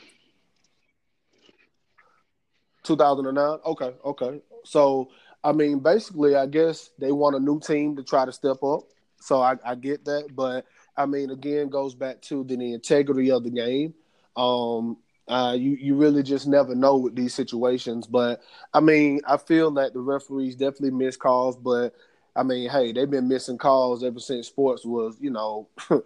[2.84, 3.58] 2009.
[3.66, 4.40] Okay, okay.
[4.64, 5.10] So
[5.46, 8.80] I mean, basically, I guess they want a new team to try to step up.
[9.20, 10.66] So I, I get that, but
[10.96, 13.94] I mean, again, goes back to the, the integrity of the game.
[14.36, 14.96] Um,
[15.28, 18.06] uh, you you really just never know with these situations.
[18.06, 21.94] But I mean, I feel that the referees definitely miss calls, but
[22.36, 26.00] I mean, hey, they've been missing calls ever since sports was, you know, uh,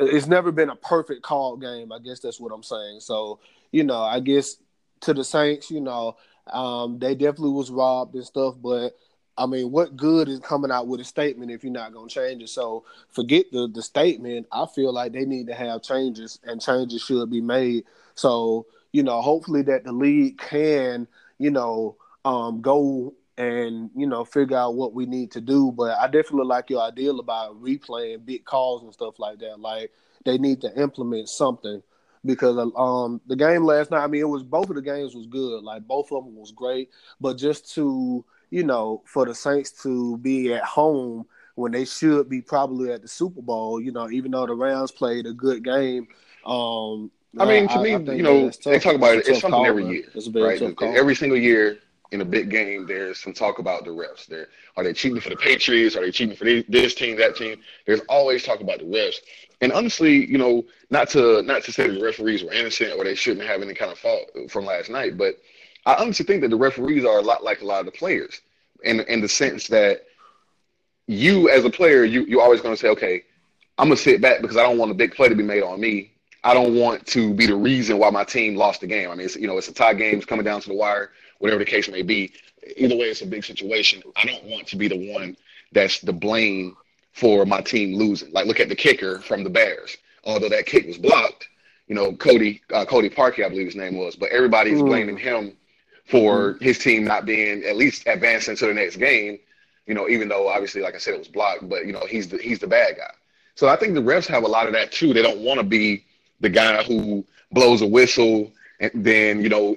[0.00, 1.92] it's never been a perfect call game.
[1.92, 3.00] I guess that's what I'm saying.
[3.00, 3.38] So,
[3.70, 4.56] you know, I guess
[5.00, 6.16] to the Saints, you know,
[6.52, 8.94] um, they definitely was robbed and stuff, but
[9.38, 12.14] I mean, what good is coming out with a statement if you're not going to
[12.14, 12.48] change it?
[12.48, 14.46] So forget the the statement.
[14.50, 17.84] I feel like they need to have changes, and changes should be made.
[18.16, 21.06] So you know, hopefully that the league can,
[21.38, 25.72] you know, um, go and you know figure out what we need to do.
[25.72, 29.60] But I definitely like your idea about replaying big calls and stuff like that.
[29.60, 29.92] Like
[30.24, 31.82] they need to implement something
[32.24, 34.02] because um the game last night.
[34.04, 35.62] I mean, it was both of the games was good.
[35.62, 36.90] Like both of them was great,
[37.20, 42.28] but just to you know, for the Saints to be at home when they should
[42.28, 45.64] be probably at the Super Bowl, you know, even though the Rams played a good
[45.64, 46.08] game.
[46.44, 49.28] Um, I mean, to I, me, I you know, they talk about it.
[49.28, 50.60] It's something call, every year, right?
[50.82, 51.78] Every single year
[52.12, 54.26] in a big game, there's some talk about the refs.
[54.26, 55.96] There are they cheating for the Patriots?
[55.96, 57.60] Are they cheating for this team, that team?
[57.86, 59.16] There's always talk about the refs.
[59.60, 63.14] And honestly, you know, not to not to say the referees were innocent or they
[63.14, 65.36] shouldn't have any kind of fault from last night, but
[65.84, 68.40] I honestly think that the referees are a lot like a lot of the players,
[68.84, 70.04] in in the sense that
[71.06, 73.24] you as a player, you you're always going to say, okay,
[73.78, 75.80] I'm gonna sit back because I don't want a big play to be made on
[75.80, 76.12] me.
[76.46, 79.10] I don't want to be the reason why my team lost the game.
[79.10, 81.10] I mean, it's, you know, it's a tie game, it's coming down to the wire,
[81.40, 82.32] whatever the case may be.
[82.76, 84.00] Either way, it's a big situation.
[84.14, 85.36] I don't want to be the one
[85.72, 86.76] that's the blame
[87.12, 88.30] for my team losing.
[88.30, 89.96] Like, look at the kicker from the Bears.
[90.22, 91.48] Although that kick was blocked,
[91.88, 94.86] you know, Cody uh, Cody Parkey, I believe his name was, but everybody's mm.
[94.86, 95.56] blaming him
[96.08, 96.64] for mm-hmm.
[96.64, 99.40] his team not being at least advancing to the next game.
[99.86, 102.28] You know, even though obviously, like I said, it was blocked, but you know, he's
[102.28, 103.12] the he's the bad guy.
[103.56, 105.12] So I think the refs have a lot of that too.
[105.12, 106.04] They don't want to be
[106.40, 109.76] the guy who blows a whistle and then you know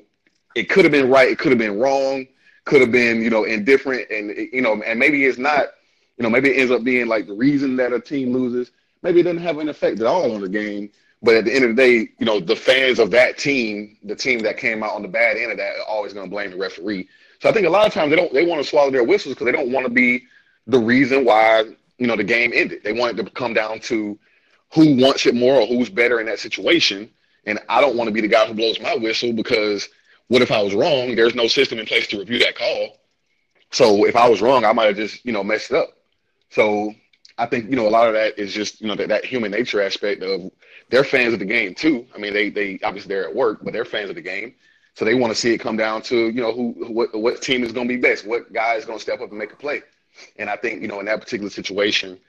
[0.56, 2.28] it could have been right, it could have been wrong,
[2.66, 5.68] could have been you know indifferent, and you know, and maybe it's not.
[6.18, 8.72] You know, maybe it ends up being like the reason that a team loses.
[9.04, 10.92] Maybe it doesn't have an effect at all on the game
[11.22, 14.16] but at the end of the day, you know, the fans of that team, the
[14.16, 16.52] team that came out on the bad end of that, are always going to blame
[16.52, 17.10] the referee.
[17.42, 19.36] So I think a lot of times they don't they want to swallow their whistles
[19.36, 20.24] because they don't want to be
[20.68, 21.66] the reason why
[21.98, 22.84] you know the game ended.
[22.84, 24.18] They want it to come down to
[24.74, 27.10] who wants it more or who's better in that situation.
[27.46, 29.90] And I don't want to be the guy who blows my whistle because
[30.28, 31.16] what if I was wrong?
[31.16, 32.98] There's no system in place to review that call.
[33.72, 35.90] So if I was wrong, I might have just you know messed up.
[36.50, 36.94] So
[37.38, 39.52] I think you know a lot of that is just you know that, that human
[39.52, 40.52] nature aspect of
[40.90, 42.06] they're fans of the game too.
[42.16, 44.56] I mean, they they obviously they're at work, but they're fans of the game.
[44.96, 47.64] So they want to see it come down to you know who what what team
[47.64, 49.56] is going to be best, what guy is going to step up and make a
[49.56, 49.82] play.
[50.38, 52.20] And I think you know in that particular situation,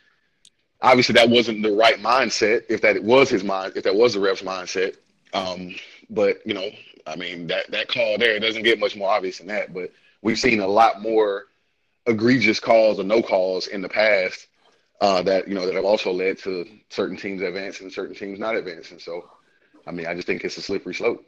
[0.82, 2.64] obviously that wasn't the right mindset.
[2.68, 4.96] If that was his mind, if that was the ref's mindset,
[5.32, 5.74] um,
[6.08, 6.70] but you know,
[7.06, 9.72] I mean that that call there doesn't get much more obvious than that.
[9.72, 11.46] But we've seen a lot more
[12.06, 14.48] egregious calls or no calls in the past
[15.00, 18.38] uh, that you know that have also led to certain teams advancing and certain teams
[18.38, 18.98] not advancing.
[18.98, 19.28] So,
[19.86, 21.24] I mean, I just think it's a slippery slope.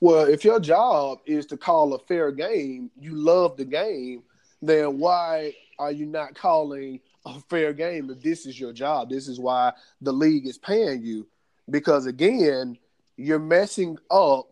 [0.00, 4.22] Well, if your job is to call a fair game, you love the game,
[4.62, 9.10] then why are you not calling a fair game if this is your job?
[9.10, 11.26] This is why the league is paying you.
[11.70, 12.78] Because again,
[13.16, 14.46] you're messing up,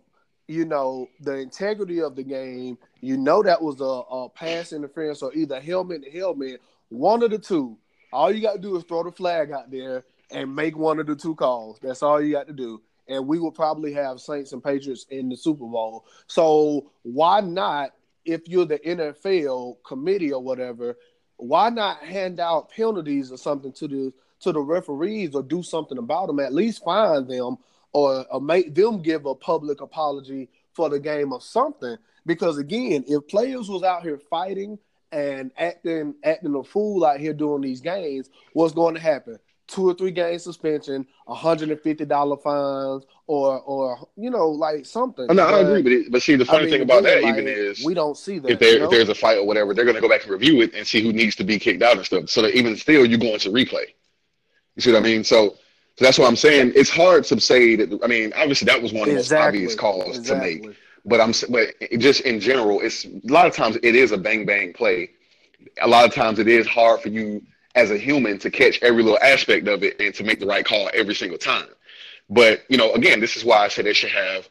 [0.49, 2.79] you know, the integrity of the game.
[3.01, 7.31] You know that was a, a pass interference or either helmet to helmet, one of
[7.31, 7.79] the two.
[8.13, 11.07] All you got to do is throw the flag out there and make one of
[11.07, 11.79] the two calls.
[11.83, 12.83] That's all you got to do.
[13.09, 16.05] And we will probably have Saints and Patriots in the Super Bowl.
[16.27, 17.93] So why not,
[18.27, 20.97] if you're the NFL committee or whatever,
[21.37, 25.99] why not hand out penalties or something to the to the referees or do something
[25.99, 26.41] about them?
[26.41, 27.57] At least find them
[27.93, 31.97] or, or make them give a public apology for the game or something.
[32.27, 34.79] Because again, if players was out here fighting
[35.13, 39.39] and acting acting a fool out here doing these games, what's going to happen?
[39.69, 44.87] Two or three game suspension, hundred and fifty dollar fines, or or you know like
[44.87, 45.27] something.
[45.27, 47.23] No, but, I agree, but it, but see the funny I mean, thing about that
[47.23, 48.51] like, even is we don't see that.
[48.51, 48.85] If there you know?
[48.85, 50.87] if there's a fight or whatever, they're going to go back and review it and
[50.87, 52.31] see who needs to be kicked out and stuff.
[52.31, 53.87] So that even still, you go into replay.
[54.77, 55.25] You see what I mean?
[55.25, 55.57] So
[55.97, 56.73] so that's what I'm saying.
[56.77, 58.01] It's hard to say that.
[58.03, 59.63] I mean, obviously that was one of the exactly.
[59.63, 60.61] most obvious calls exactly.
[60.61, 60.77] to make.
[61.07, 64.45] But I'm, but just in general, it's a lot of times it is a bang
[64.45, 65.11] bang play.
[65.81, 67.43] A lot of times it is hard for you
[67.77, 70.65] as a human to catch every little aspect of it and to make the right
[70.65, 71.69] call every single time.
[72.29, 74.49] But you know, again, this is why I said they should have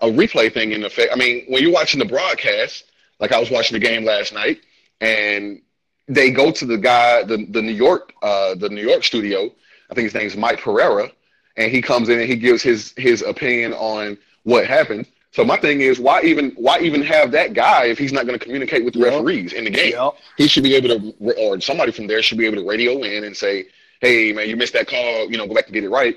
[0.00, 1.12] a replay thing in effect.
[1.12, 2.84] I mean, when you're watching the broadcast,
[3.18, 4.60] like I was watching the game last night,
[5.00, 5.60] and
[6.06, 9.50] they go to the guy, the the New York, uh, the New York studio,
[9.90, 11.10] I think his name is Mike Pereira,
[11.56, 15.06] and he comes in and he gives his his opinion on what happened.
[15.32, 18.38] So my thing is, why even why even have that guy if he's not going
[18.38, 19.12] to communicate with the yep.
[19.12, 19.92] referees in the game?
[19.92, 20.14] Yep.
[20.36, 23.24] He should be able to, or somebody from there should be able to radio in
[23.24, 23.66] and say,
[24.00, 25.30] "Hey, man, you missed that call.
[25.30, 26.16] You know, go back and get it right."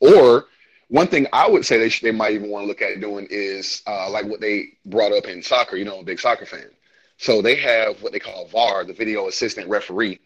[0.00, 0.46] Or
[0.88, 3.26] one thing I would say they should, they might even want to look at doing
[3.30, 5.76] is uh, like what they brought up in soccer.
[5.76, 6.70] You know, I'm a big soccer fan,
[7.18, 10.20] so they have what they call VAR, the video assistant referee,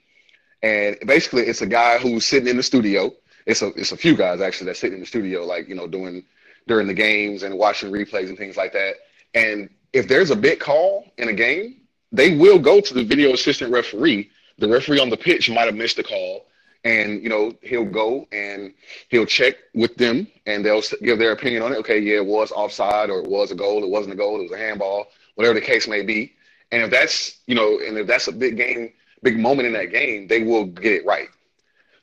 [0.62, 3.12] and basically, it's a guy who's sitting in the studio.
[3.46, 5.86] It's a it's a few guys actually that sit in the studio, like you know,
[5.86, 6.24] doing
[6.68, 8.94] during the games and watching replays and things like that.
[9.34, 11.80] And if there's a big call in a game,
[12.12, 14.30] they will go to the video assistant referee.
[14.58, 16.46] The referee on the pitch might have missed the call,
[16.84, 18.72] and you know he'll go and
[19.08, 21.78] he'll check with them, and they'll give their opinion on it.
[21.78, 24.44] Okay, yeah, it was offside, or it was a goal, it wasn't a goal, it
[24.44, 26.34] was a handball, whatever the case may be.
[26.72, 28.92] And if that's you know, and if that's a big game
[29.22, 31.28] big moment in that game, they will get it right.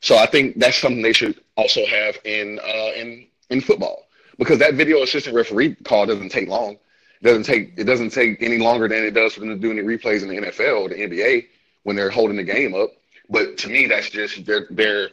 [0.01, 4.05] So I think that's something they should also have in uh, in in football
[4.38, 6.77] because that video assistant referee call doesn't take long.
[7.21, 9.71] It doesn't take it doesn't take any longer than it does for them to do
[9.71, 11.47] any replays in the NFL or the NBA
[11.83, 12.89] when they're holding the game up.
[13.29, 15.09] But to me, that's just they're they're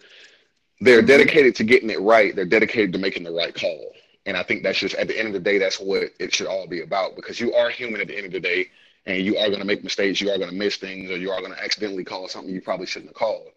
[0.80, 2.34] they're dedicated to getting it right.
[2.34, 3.92] They're dedicated to making the right call.
[4.26, 6.46] And I think that's just at the end of the day, that's what it should
[6.46, 8.68] all be about because you are human at the end of the day
[9.06, 11.30] and you are going to make mistakes, you are going to miss things, or you
[11.30, 13.48] are going to accidentally call something you probably shouldn't have called.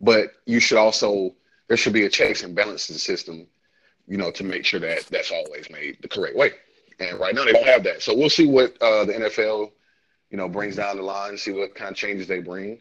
[0.00, 1.34] But you should also
[1.68, 3.46] there should be a checks and balances system,
[4.12, 6.50] you know, to make sure that that's always made the correct way.
[7.00, 8.02] And right now they don't have that.
[8.02, 9.70] So we'll see what uh, the NFL,
[10.30, 12.78] you know, brings down the line, see what kind of changes they bring.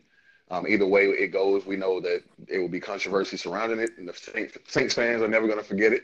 [0.50, 4.10] Um, either way it goes, we know that it will be controversy surrounding it, and
[4.10, 6.04] the Saints fans are never going to forget it.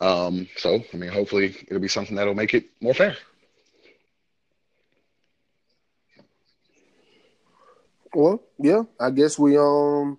[0.00, 3.18] Um, so, I mean, hopefully it'll be something that'll make it more fair.
[8.14, 10.16] Well, yeah, I guess we um,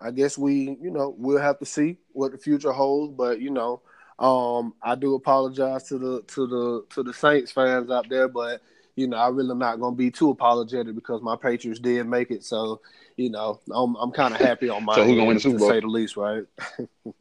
[0.00, 3.50] I guess we you know we'll have to see what the future holds, but you
[3.50, 3.82] know,
[4.18, 8.62] um, I do apologize to the to the to the Saints fans out there, but
[8.96, 12.44] you know, I really not gonna be too apologetic because my Patriots did make it,
[12.44, 12.80] so
[13.16, 15.58] you know, I'm I'm kind of happy on my so who's gonna win the Super
[15.58, 15.68] Bowl?
[15.68, 16.44] to say the least, right?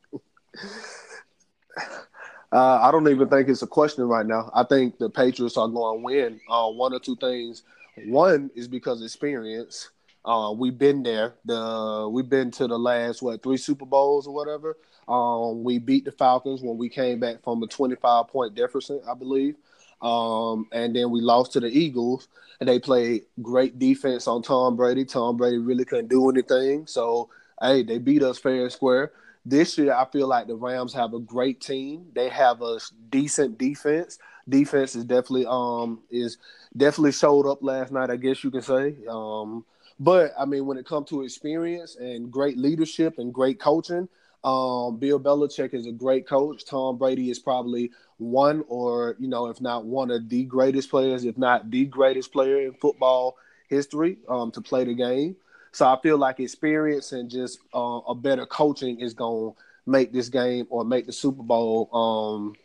[2.52, 4.50] Uh, I don't even think it's a question right now.
[4.56, 7.64] I think the Patriots are going to win uh, one or two things
[8.08, 9.90] One is because experience.
[10.26, 11.36] Uh, we've been there.
[11.46, 14.78] The we've been to the last what three Super Bowls or whatever.
[15.08, 19.16] Um, we beat the Falcons when we came back from a 25 point deficit, I
[19.16, 19.56] believe.
[20.02, 22.28] Um, and then we lost to the Eagles,
[22.60, 25.04] and they played great defense on Tom Brady.
[25.06, 26.88] Tom Brady really couldn't do anything.
[26.88, 27.30] So,
[27.62, 29.12] hey, they beat us fair and square.
[29.46, 32.06] This year, I feel like the Rams have a great team.
[32.14, 32.78] They have a
[33.10, 34.20] decent defense.
[34.48, 36.38] Defense is definitely um is
[36.76, 38.10] definitely showed up last night.
[38.10, 38.96] I guess you can say.
[39.10, 39.66] Um,
[40.00, 44.08] but I mean, when it comes to experience and great leadership and great coaching,
[44.44, 46.66] um, Bill Belichick is a great coach.
[46.66, 51.26] Tom Brady is probably one or, you know, if not one of the greatest players,
[51.26, 53.36] if not the greatest player in football
[53.68, 55.36] history um, to play the game.
[55.72, 60.14] So I feel like experience and just uh, a better coaching is going to make
[60.14, 62.56] this game or make the Super Bowl um,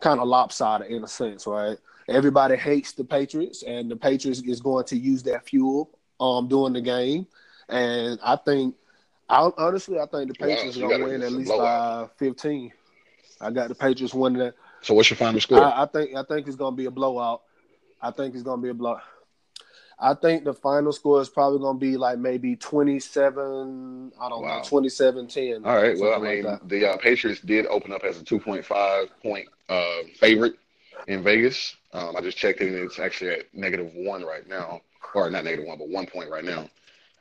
[0.00, 1.78] kind of lopsided in a sense, right?
[2.08, 5.90] Everybody hates the Patriots, and the Patriots is going to use that fuel
[6.20, 7.26] um, during the game.
[7.68, 8.74] And I think
[9.28, 12.72] I, honestly, I think the Patriots wow, are gonna win at least by fifteen.
[13.40, 14.54] I got the Patriots winning that.
[14.82, 15.62] So what's your final score?
[15.62, 17.42] I, I, think I think it's gonna be a blowout.
[18.02, 18.98] I think it's gonna be a blow.
[19.98, 24.12] I think the final score is probably gonna be like maybe twenty seven.
[24.20, 24.58] I don't wow.
[24.58, 25.64] know, 27-10.
[25.64, 25.98] All right.
[25.98, 29.08] Well, I mean, like the uh, Patriots did open up as a two point five
[29.22, 30.56] point uh, favorite
[31.06, 31.76] in Vegas.
[31.92, 34.82] Um, I just checked it, and it's actually at negative one right now,
[35.14, 36.68] or not negative one, but one point right now.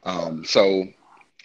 [0.03, 0.85] Um, so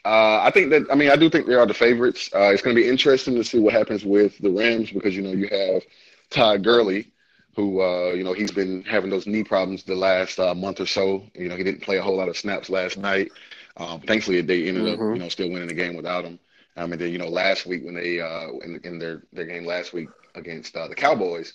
[0.05, 2.31] uh, I think that I mean I do think they are the favorites.
[2.35, 5.23] Uh, it's going to be interesting to see what happens with the Rams because you
[5.23, 5.83] know you have
[6.31, 7.11] Todd Gurley,
[7.57, 10.87] who uh, you know he's been having those knee problems the last uh, month or
[10.87, 11.25] so.
[11.35, 13.31] You know he didn't play a whole lot of snaps last night.
[13.77, 15.03] Um, thankfully, they ended mm-hmm.
[15.03, 16.39] up you know still winning the game without him.
[16.77, 19.67] Um, mean, then you know last week when they uh, in, in their their game
[19.67, 21.55] last week against uh, the Cowboys.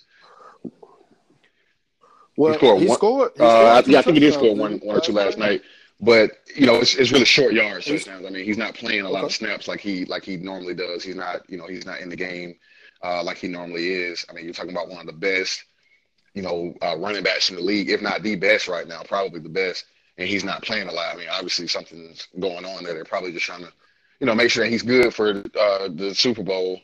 [2.36, 2.80] Well, he scored.
[2.80, 5.12] He one, scored, he scored yeah, I think he did score one one or two
[5.12, 5.62] last night.
[6.00, 8.26] But you know, it's, it's really short yards touchdowns.
[8.26, 11.04] I mean, he's not playing a lot of snaps like he like he normally does.
[11.04, 12.56] He's not, you know, he's not in the game
[13.04, 14.24] uh, like he normally is.
[14.28, 15.64] I mean, you're talking about one of the best,
[16.32, 19.40] you know, uh, running backs in the league, if not the best right now, probably
[19.40, 19.84] the best.
[20.16, 21.14] And he's not playing a lot.
[21.14, 22.94] I mean, obviously something's going on there.
[22.94, 23.72] They're probably just trying to,
[24.20, 26.80] you know, make sure that he's good for uh, the Super Bowl.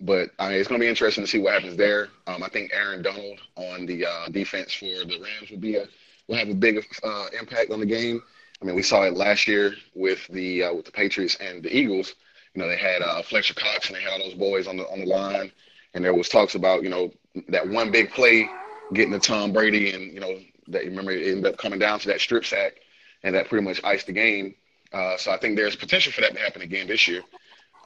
[0.00, 2.08] But I mean, it's going to be interesting to see what happens there.
[2.26, 5.86] Um, I think Aaron Donald on the uh, defense for the Rams would be a
[6.26, 8.22] will have a big uh, impact on the game.
[8.60, 11.76] I mean, we saw it last year with the uh, with the Patriots and the
[11.76, 12.14] Eagles.
[12.54, 14.84] You know, they had uh, Fletcher Cox and they had all those boys on the
[14.88, 15.52] on the line,
[15.94, 17.12] and there was talks about you know
[17.48, 18.48] that one big play
[18.92, 20.38] getting to Tom Brady, and you know
[20.68, 22.80] that remember it ended up coming down to that strip sack,
[23.22, 24.54] and that pretty much iced the game.
[24.92, 27.22] Uh, so I think there's potential for that to happen again this year.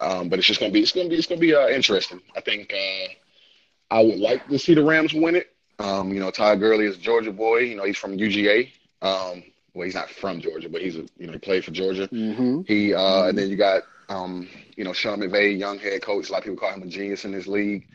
[0.01, 2.21] Um, but it's just gonna be it's gonna be it's gonna be uh, interesting.
[2.37, 5.55] I think uh, I would like to see the Rams win it.
[5.79, 7.59] Um, you know, Todd Gurley is a Georgia boy.
[7.59, 8.71] You know, he's from UGA.
[9.03, 9.45] Um,
[9.75, 12.09] well, he's not from Georgia, but he's a you know he played for Georgia.
[12.09, 12.63] Mm-hmm.
[12.67, 13.29] He uh, mm-hmm.
[13.31, 16.29] and then you got um, you know Sean McVay, young head coach.
[16.29, 17.87] A lot of people call him a genius in this league.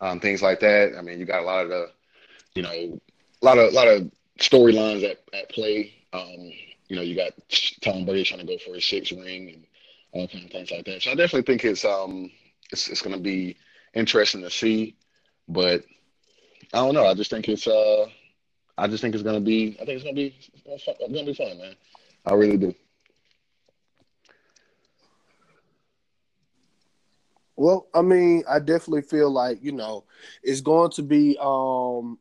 [0.00, 0.96] Um, things like that.
[0.98, 1.90] I mean, you got a lot of the,
[2.54, 5.94] you know, a lot of a lot of storylines at, at play.
[6.12, 6.52] Um,
[6.88, 7.32] you know, you got
[7.80, 9.64] Tom Brady trying to go for his sixth ring and
[10.12, 11.02] all kind of things like that.
[11.02, 12.30] So I definitely think it's um
[12.72, 13.56] it's it's going to be
[13.94, 14.96] interesting to see,
[15.48, 15.84] but
[16.72, 17.06] I don't know.
[17.06, 18.06] I just think it's uh,
[18.78, 19.76] I just think it's gonna be.
[19.80, 20.34] I think it's gonna be
[20.66, 21.74] it's gonna be fun, man.
[22.26, 22.74] I really do.
[27.56, 30.04] Well, I mean, I definitely feel like you know
[30.42, 31.36] it's going to be.
[31.40, 32.18] um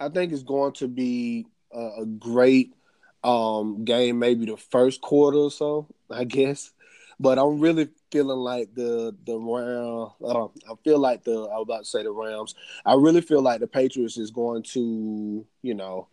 [0.00, 2.74] I think it's going to be a, a great
[3.24, 5.86] um game, maybe the first quarter or so.
[6.10, 6.72] I guess,
[7.18, 10.12] but I'm really feeling like the the round.
[10.22, 12.54] Uh, I feel like the I was about to say the Rams.
[12.84, 16.08] I really feel like the Patriots is going to you know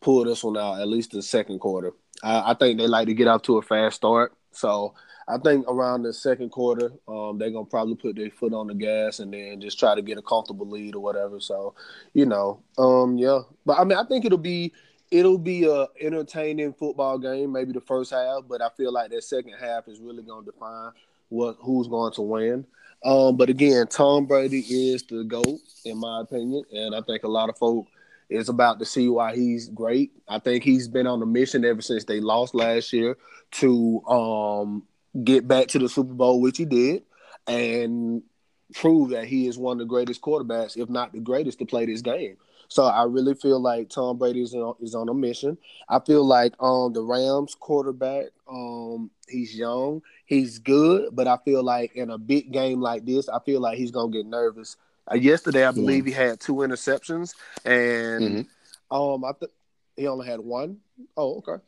[0.00, 1.92] pull this one out at least the second quarter.
[2.22, 4.94] I, I think they like to get off to a fast start, so
[5.26, 8.74] I think around the second quarter, um, they're gonna probably put their foot on the
[8.74, 11.40] gas and then just try to get a comfortable lead or whatever.
[11.40, 11.74] So,
[12.12, 13.40] you know, um, yeah.
[13.64, 14.72] But I mean, I think it'll be
[15.14, 19.22] it'll be a entertaining football game, maybe the first half, but I feel like that
[19.22, 20.90] second half is really gonna define
[21.28, 22.66] what who's going to win.
[23.04, 26.64] Um, but again, Tom Brady is the GOAT, in my opinion.
[26.72, 27.86] And I think a lot of folk
[28.28, 30.10] is about to see why he's great.
[30.26, 33.16] I think he's been on a mission ever since they lost last year
[33.52, 34.82] to um,
[35.22, 37.04] get back to the Super Bowl, which he did,
[37.46, 38.22] and
[38.74, 41.86] prove that he is one of the greatest quarterbacks, if not the greatest, to play
[41.86, 42.36] this game.
[42.68, 45.58] So I really feel like Tom Brady is on, is on a mission.
[45.88, 51.62] I feel like um the Rams quarterback um he's young, he's good, but I feel
[51.62, 54.76] like in a big game like this, I feel like he's gonna get nervous.
[55.10, 56.14] Uh, yesterday, I believe yeah.
[56.14, 57.34] he had two interceptions,
[57.64, 58.96] and mm-hmm.
[58.96, 59.52] um I th-
[59.96, 60.78] He only had one.
[61.16, 61.62] Oh, okay.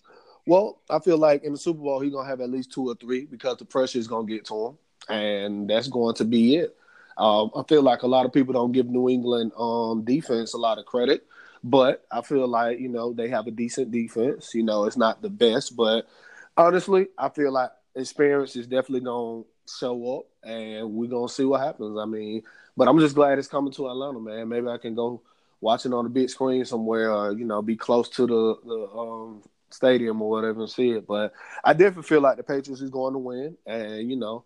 [0.46, 2.94] Well, I feel like in the Super Bowl he's gonna have at least two or
[2.94, 4.78] three because the pressure is gonna get to him,
[5.08, 6.76] and that's going to be it.
[7.16, 10.58] Um, I feel like a lot of people don't give New England um, defense a
[10.58, 11.26] lot of credit,
[11.64, 14.54] but I feel like you know they have a decent defense.
[14.54, 16.06] You know, it's not the best, but
[16.56, 21.60] honestly, I feel like experience is definitely gonna show up, and we're gonna see what
[21.60, 21.98] happens.
[21.98, 22.42] I mean,
[22.76, 24.48] but I'm just glad it's coming to Atlanta, man.
[24.48, 25.22] Maybe I can go
[25.60, 28.88] watch it on a big screen somewhere, or you know, be close to the the
[28.98, 31.06] um, stadium or whatever and see it.
[31.06, 31.32] But
[31.64, 34.44] I definitely feel like the Patriots is going to win, and you know,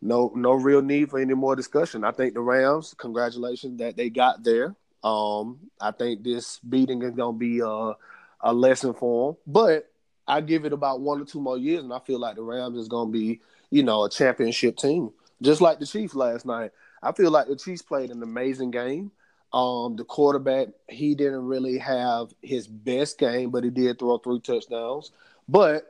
[0.00, 2.04] no no real need for any more discussion.
[2.04, 4.74] I think the Rams, congratulations that they got there.
[5.02, 7.92] Um, I think this beating is gonna be a,
[8.40, 9.90] a lesson for them, but
[10.26, 12.78] I give it about one or two more years, and I feel like the Rams
[12.78, 13.40] is gonna be,
[13.70, 16.72] you know, a championship team, just like the Chiefs last night.
[17.02, 19.12] I feel like the Chiefs played an amazing game.
[19.52, 24.40] Um, the quarterback, he didn't really have his best game, but he did throw three
[24.40, 25.12] touchdowns.
[25.48, 25.86] But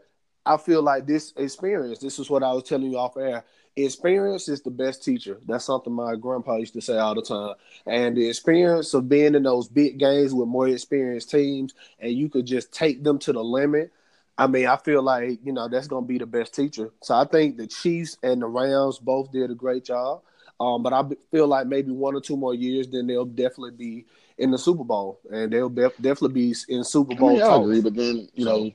[0.47, 3.45] I feel like this experience, this is what I was telling you off air.
[3.85, 5.39] Experience is the best teacher.
[5.47, 7.55] That's something my grandpa used to say all the time.
[7.87, 12.29] And the experience of being in those big games with more experienced teams, and you
[12.29, 13.93] could just take them to the limit.
[14.37, 16.91] I mean, I feel like you know that's going to be the best teacher.
[17.03, 20.23] So I think the Chiefs and the Rams both did a great job.
[20.61, 24.07] Um, but I feel like maybe one or two more years, then they'll definitely be
[24.39, 27.31] in the Super Bowl, and they'll be- definitely be in Super Bowl.
[27.31, 28.73] I, mean, I agree, but then you know,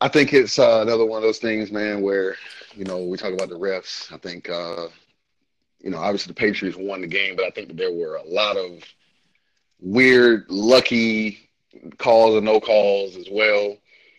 [0.00, 2.36] I think it's uh, another one of those things, man, where
[2.76, 4.12] you know we talk about the refs.
[4.12, 4.88] I think uh,
[5.80, 8.24] you know, obviously the Patriots won the game, but I think that there were a
[8.24, 8.82] lot of
[9.80, 11.50] weird, lucky
[11.98, 13.76] calls and no calls as well.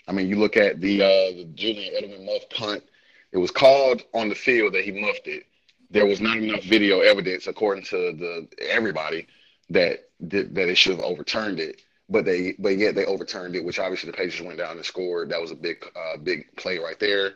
[0.08, 2.84] I mean, you look at the uh, the Julian Edelman muff punt.
[3.32, 5.43] It was called on the field that he muffed it
[5.89, 9.28] there was not enough video evidence, according to the everybody,
[9.70, 11.82] that that they should have overturned it.
[12.10, 15.30] But they, but yet they overturned it, which obviously the Pacers went down and scored.
[15.30, 17.34] That was a big, uh, big play right there.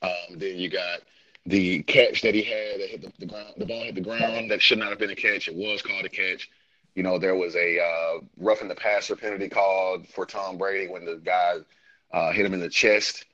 [0.00, 1.00] Um, then you got
[1.44, 3.54] the catch that he had that hit the, the, ground.
[3.56, 4.50] The ball hit the ground.
[4.50, 5.48] That should not have been a catch.
[5.48, 6.50] It was called a catch.
[6.94, 11.04] You know, there was a uh, roughing the passer penalty called for Tom Brady when
[11.04, 11.56] the guy
[12.12, 13.24] uh, hit him in the chest,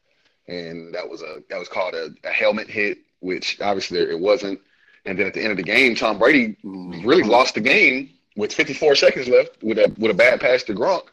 [0.46, 4.60] and that was a that was called a, a helmet hit which obviously it wasn't.
[5.04, 8.54] And then at the end of the game, Tom Brady really lost the game with
[8.54, 11.08] 54 seconds left with a with a bad pass to Gronk,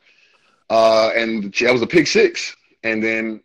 [0.69, 2.55] uh, and that was a pick six.
[2.84, 3.41] And then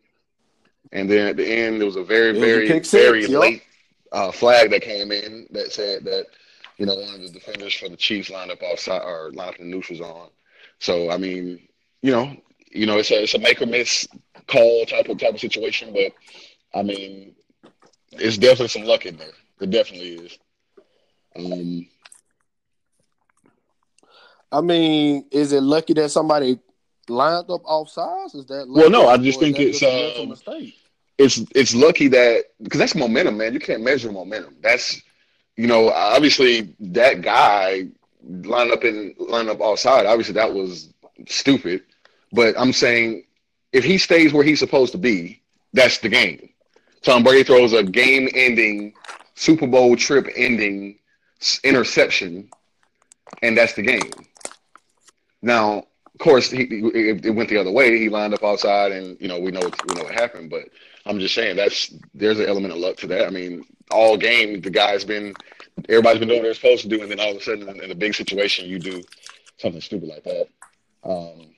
[0.92, 3.30] and then at the end, there was a very very six, very yep.
[3.30, 3.62] late
[4.12, 6.26] uh, flag that came in that said that
[6.76, 9.60] you know one of the defenders for the Chiefs lined up offside or lined up
[9.60, 10.28] in the neutral zone.
[10.78, 11.66] So I mean,
[12.02, 12.36] you know,
[12.70, 14.06] you know, it's a it's a make or miss
[14.46, 16.12] call type of type of situation, but
[16.78, 17.34] I mean,
[18.12, 19.32] it's definitely some luck in there.
[19.58, 20.38] It definitely is.
[21.34, 21.86] Um,
[24.52, 26.58] I mean, is it lucky that somebody
[27.08, 28.34] lined up off sides?
[28.34, 28.90] Is that well?
[28.90, 30.34] No, I just think it's um,
[31.18, 33.52] it's it's lucky that because that's momentum, man.
[33.52, 34.56] You can't measure momentum.
[34.62, 35.00] That's
[35.56, 37.88] you know, obviously that guy
[38.22, 40.06] lined up in lined up offside.
[40.06, 40.92] Obviously, that was
[41.28, 41.82] stupid.
[42.32, 43.24] But I'm saying
[43.72, 45.42] if he stays where he's supposed to be,
[45.72, 46.48] that's the game.
[47.02, 48.92] Tom Brady throws a game-ending,
[49.34, 50.98] Super Bowl trip-ending
[51.64, 52.50] interception,
[53.42, 54.10] and that's the game.
[55.42, 55.84] Now,
[56.14, 57.98] of course, he, it, it went the other way.
[57.98, 60.50] He lined up outside, and you know we know we know what happened.
[60.50, 60.68] But
[61.06, 63.26] I'm just saying that's there's an element of luck to that.
[63.26, 65.34] I mean, all game the guy's been
[65.88, 67.90] everybody's been doing what they're supposed to do, and then all of a sudden in
[67.90, 69.02] a big situation you do
[69.56, 70.46] something stupid like that.
[71.04, 71.54] Um,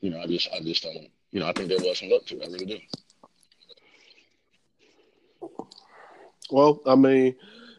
[0.00, 1.08] you know, I just I just don't.
[1.30, 2.48] You know, I think there was some luck to it.
[2.48, 2.78] I really do.
[6.50, 7.36] Well, I mean,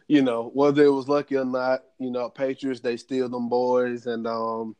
[0.08, 4.06] you know, whether it was lucky or not, you know, Patriots they steal them boys,
[4.06, 4.74] and um,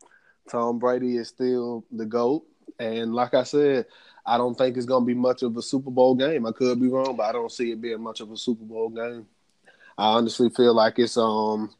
[0.51, 2.45] Tom Brady is still the goat.
[2.79, 3.87] And like I said,
[4.25, 6.47] I don't think it's going to be much of a Super Bowl game.
[6.47, 8.89] I could be wrong, but I don't see it being much of a Super Bowl
[8.89, 9.27] game.
[9.99, 11.71] I honestly feel like it's um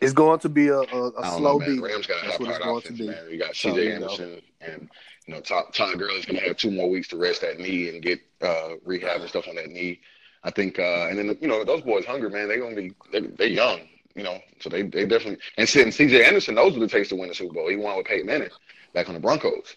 [0.00, 1.80] it's going to be a, a, a slow know, beat.
[1.80, 3.30] Rams got a high powered offense, man.
[3.30, 4.38] You got CJ so, Anderson know.
[4.60, 4.90] and
[5.26, 7.88] you know Todd, Todd Gurley's going to have two more weeks to rest that knee
[7.90, 10.00] and get uh, rehab and stuff on that knee.
[10.42, 12.48] I think, uh, and then you know those boys hungry, man.
[12.48, 13.80] They're gonna be they're, they're young,
[14.14, 15.38] you know, so they they definitely.
[15.56, 16.24] And C.J.
[16.24, 17.68] Anderson knows what it takes to win the Super Bowl.
[17.68, 18.50] He won with Peyton Manning
[18.92, 19.76] back on the Broncos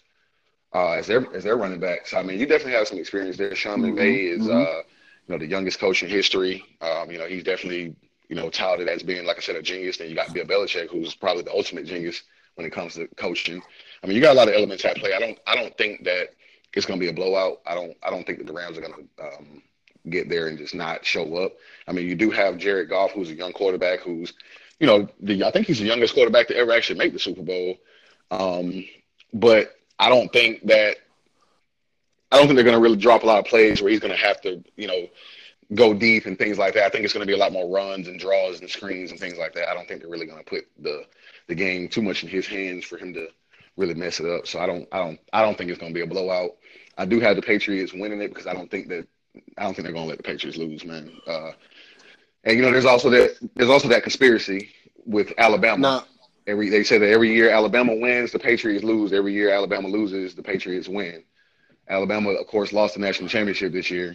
[0.74, 2.06] uh, as their as their running back.
[2.06, 3.54] So I mean, you definitely have some experience there.
[3.54, 3.96] Sean mm-hmm.
[3.96, 4.50] McVay is, mm-hmm.
[4.50, 4.82] uh,
[5.26, 6.64] you know, the youngest coach in history.
[6.80, 7.94] Um, you know, he's definitely
[8.28, 9.96] you know touted as being, like I said, a genius.
[9.96, 12.22] Then you got Bill Belichick, who's probably the ultimate genius
[12.56, 13.62] when it comes to coaching.
[14.02, 15.14] I mean, you got a lot of elements at play.
[15.14, 16.30] I don't I don't think that
[16.74, 17.60] it's going to be a blowout.
[17.66, 19.62] I don't I don't think that the Rams are going to um,
[20.08, 21.52] get there and just not show up.
[21.86, 24.32] I mean, you do have Jared Goff, who's a young quarterback, who's,
[24.78, 27.42] you know, the I think he's the youngest quarterback to ever actually make the Super
[27.42, 27.76] Bowl.
[28.30, 28.84] Um,
[29.32, 30.96] but I don't think that
[32.30, 34.12] I don't think they're going to really drop a lot of plays where he's going
[34.12, 35.08] to have to, you know,
[35.72, 36.84] go deep and things like that.
[36.84, 39.20] I think it's going to be a lot more runs and draws and screens and
[39.20, 39.68] things like that.
[39.68, 41.04] I don't think they're really going to put the
[41.46, 43.28] the game too much in his hands for him to
[43.76, 44.46] really mess it up.
[44.46, 46.56] So I don't I don't I don't think it's going to be a blowout.
[46.96, 49.06] I do have the Patriots winning it because I don't think that
[49.58, 51.10] I don't think they're going to let the Patriots lose, man.
[51.26, 51.52] Uh,
[52.44, 54.70] and you know, there's also that there's also that conspiracy
[55.04, 55.78] with Alabama.
[55.80, 56.04] Now,
[56.46, 59.12] Every they say that every year Alabama wins, the Patriots lose.
[59.14, 61.24] Every year Alabama loses, the Patriots win.
[61.88, 64.14] Alabama, of course, lost the national championship this year.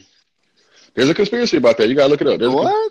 [0.94, 1.90] There's a conspiracy about that.
[1.90, 2.40] You gotta look it up.
[2.40, 2.90] There's con-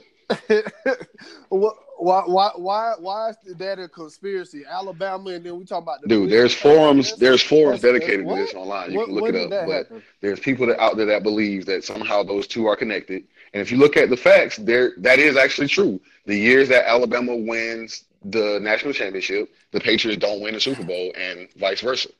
[1.50, 1.76] what?
[1.98, 4.62] why, why, why, why is that a conspiracy?
[4.68, 7.16] Alabama, and then we talk about the Dude, there's forums.
[7.16, 8.92] There's forums That's- dedicated to this online.
[8.92, 9.66] You What- can look it up.
[9.66, 10.02] But happen?
[10.20, 13.24] there's people that out there that believe that somehow those two are connected.
[13.52, 16.00] And if you look at the facts, there that is actually true.
[16.26, 21.12] The years that Alabama wins the national championship, the Patriots don't win the Super Bowl,
[21.16, 22.10] and vice versa.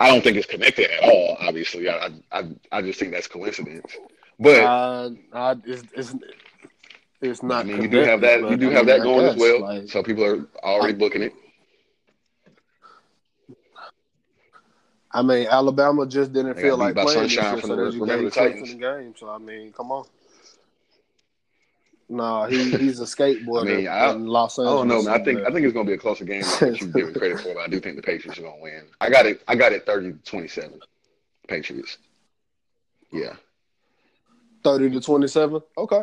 [0.00, 1.36] I don't think it's connected at all.
[1.40, 3.92] Obviously, I I, I just think that's coincidence.
[4.38, 6.14] But Uh, uh, it's, it's,
[7.20, 7.64] it's not.
[7.66, 8.48] I mean, you do have that.
[8.48, 9.60] You do have I that mean, I going as well.
[9.60, 11.32] like- so people are already booking it.
[15.12, 18.24] I mean, Alabama just didn't feel like playing this year, from so the- remember gave
[18.24, 18.70] the Titans?
[18.72, 19.14] the game.
[19.18, 20.04] So I mean, come on.
[22.08, 24.72] No, he, he's a skateboarder I mean, I- in Los Angeles.
[24.72, 25.20] I don't know, man.
[25.20, 27.54] I think I think it's gonna be a closer game than you giving credit for,
[27.54, 28.86] but I do think the Patriots are gonna win.
[29.00, 29.42] I got it.
[29.48, 30.80] I got it Thirty to twenty-seven.
[31.48, 31.98] Patriots.
[33.12, 33.34] Yeah.
[34.62, 35.60] thirty to twenty-seven.
[35.76, 36.02] Okay,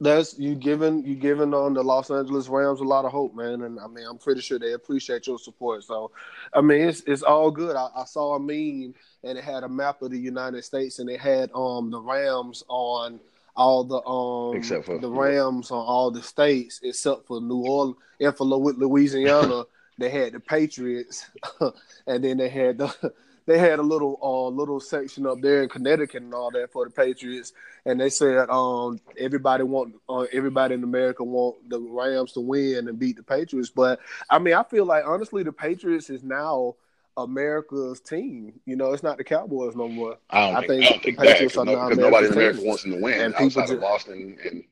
[0.00, 3.62] that's you giving you giving on the Los Angeles Rams a lot of hope, man.
[3.62, 5.84] And I mean, I'm pretty sure they appreciate your support.
[5.84, 6.10] So,
[6.54, 7.76] I mean, it's it's all good.
[7.76, 8.94] I, I saw a meme
[9.24, 12.64] and it had a map of the United States and it had um the Rams
[12.68, 13.20] on
[13.56, 17.96] all the um Except for- the Rams on all the states except for New Orleans
[18.20, 19.64] and for Louisiana.
[19.98, 21.26] they had the Patriots,
[22.06, 23.12] and then they had the
[23.50, 26.84] they had a little uh little section up there in Connecticut and all that for
[26.84, 27.52] the Patriots,
[27.84, 32.86] and they said um everybody want uh, everybody in America want the Rams to win
[32.86, 33.98] and beat the Patriots, but
[34.28, 36.76] I mean I feel like honestly the Patriots is now
[37.16, 38.52] America's team.
[38.66, 40.16] You know, it's not the Cowboys no more.
[40.30, 42.32] I don't I think, think I don't think the Patriots because are now nobody in
[42.32, 42.68] America team.
[42.68, 44.64] wants them to win And people outside of Boston and.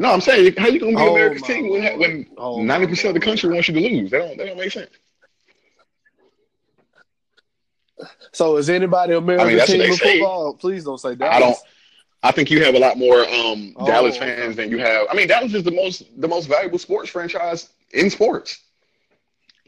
[0.00, 3.20] No, I'm saying how you gonna be Oh, America's team when Oh, ninety percent of
[3.20, 4.10] the country wants you to lose?
[4.10, 4.90] That don't that don't make sense.
[8.32, 10.18] So is anybody America's that's what team say.
[10.18, 10.54] football?
[10.54, 11.32] Please don't say that.
[11.32, 11.56] I don't.
[12.22, 15.06] I think you have a lot more um, Oh, Dallas fans than you have.
[15.10, 18.60] I mean, Dallas is the most the most valuable sports franchise in sports.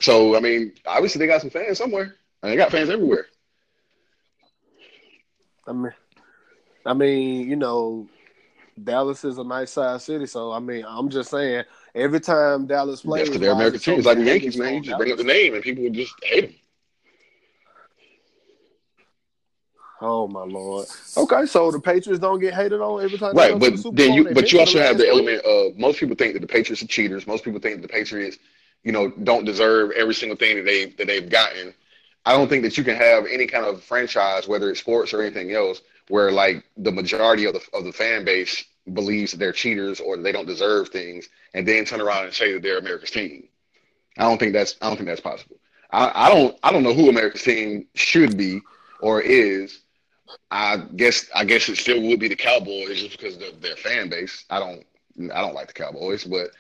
[0.01, 2.17] So I mean, obviously they got some fans somewhere.
[2.43, 3.27] And they got fans everywhere.
[5.67, 5.93] I mean,
[6.87, 8.09] I mean, you know,
[8.83, 11.65] Dallas is a nice sized city, so I mean, I'm just saying,
[11.95, 14.75] every time Dallas plays, That's because they're American teams, like the Yankees, man.
[14.75, 16.55] You just bring up the name and people would just hate them.
[20.03, 20.87] Oh my lord.
[21.17, 23.35] Okay, so the Patriots don't get hated on every time.
[23.35, 26.33] Right, but the then you but you also have the element of most people think
[26.33, 27.27] that the Patriots are cheaters.
[27.27, 28.39] Most people think that the Patriots,
[28.83, 31.75] you know, don't deserve every single thing that they that they've gotten.
[32.25, 35.23] I don't think that you can have any kind of franchise, whether it's sports or
[35.23, 39.53] anything else, where like the majority of the of the fan base believes that they're
[39.53, 43.11] cheaters or they don't deserve things, and then turn around and say that they're America's
[43.11, 43.49] team.
[44.17, 45.57] I don't think that's I don't think that's possible.
[45.91, 48.61] I, I don't I don't know who America's team should be
[49.01, 49.81] or is.
[50.51, 54.09] I guess I guess it still would be the Cowboys just because of their fan
[54.09, 54.45] base.
[54.51, 54.85] I don't
[55.33, 56.51] I don't like the Cowboys, but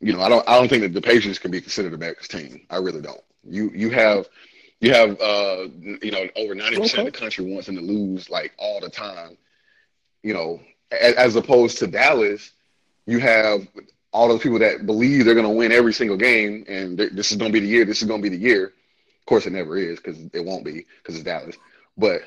[0.00, 2.66] you know I don't I don't think that the Patriots can be considered America's team.
[2.70, 3.20] I really don't.
[3.44, 4.28] You you have
[4.80, 5.66] you have uh
[6.02, 8.90] you know over ninety percent of the country wants them to lose like all the
[8.90, 9.36] time.
[10.22, 12.52] You know, as, as opposed to Dallas,
[13.06, 13.66] you have
[14.12, 17.36] all those people that believe they're going to win every single game, and this is
[17.36, 17.84] going to be the year.
[17.84, 18.66] This is going to be the year.
[18.66, 21.56] Of course, it never is because it won't be because it's Dallas.
[21.96, 22.22] But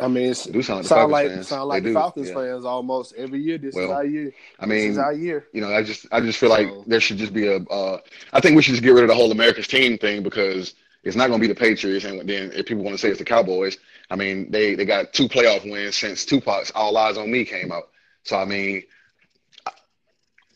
[0.00, 1.48] I mean, it's, do sound like the sound Falcons like fans.
[1.48, 2.34] sound They like the do, Falcons yeah.
[2.34, 3.58] fans almost every year.
[3.58, 4.32] This is Well, our year.
[4.58, 5.48] I this is mean, our year.
[5.52, 7.56] you know, I just I just feel like there should just be a.
[7.58, 7.98] Uh,
[8.32, 10.74] I think we should just get rid of the whole America's team thing because
[11.04, 13.18] it's not going to be the Patriots, and then if people want to say it's
[13.18, 13.78] the Cowboys,
[14.10, 17.72] I mean, they they got two playoff wins since Tupac's "All Eyez on Me" came
[17.72, 17.90] out.
[18.24, 18.82] So I mean,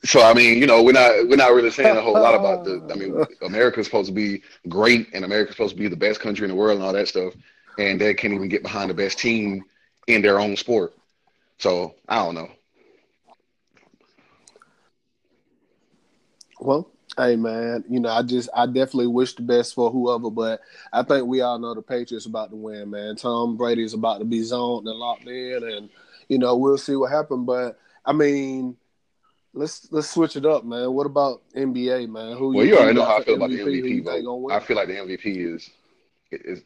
[0.05, 2.65] so I mean, you know, we're not we're not really saying a whole lot about
[2.65, 2.87] the.
[2.93, 6.45] I mean, America's supposed to be great, and America's supposed to be the best country
[6.45, 7.33] in the world, and all that stuff,
[7.79, 9.65] and they can't even get behind the best team
[10.07, 10.95] in their own sport.
[11.59, 12.51] So I don't know.
[16.61, 20.61] Well, hey man, you know, I just I definitely wish the best for whoever, but
[20.93, 23.17] I think we all know the Patriots about to win, man.
[23.17, 25.91] Tom Brady's about to be zoned and locked in, and
[26.29, 27.47] you know we'll see what happens.
[27.47, 28.77] But I mean,
[29.57, 30.93] Let's let's switch it up, man.
[30.93, 32.37] What about NBA, man?
[32.37, 34.51] Who well, you, you already know how I feel about the MVP.
[34.51, 35.71] I feel like the MVP is
[36.33, 36.63] is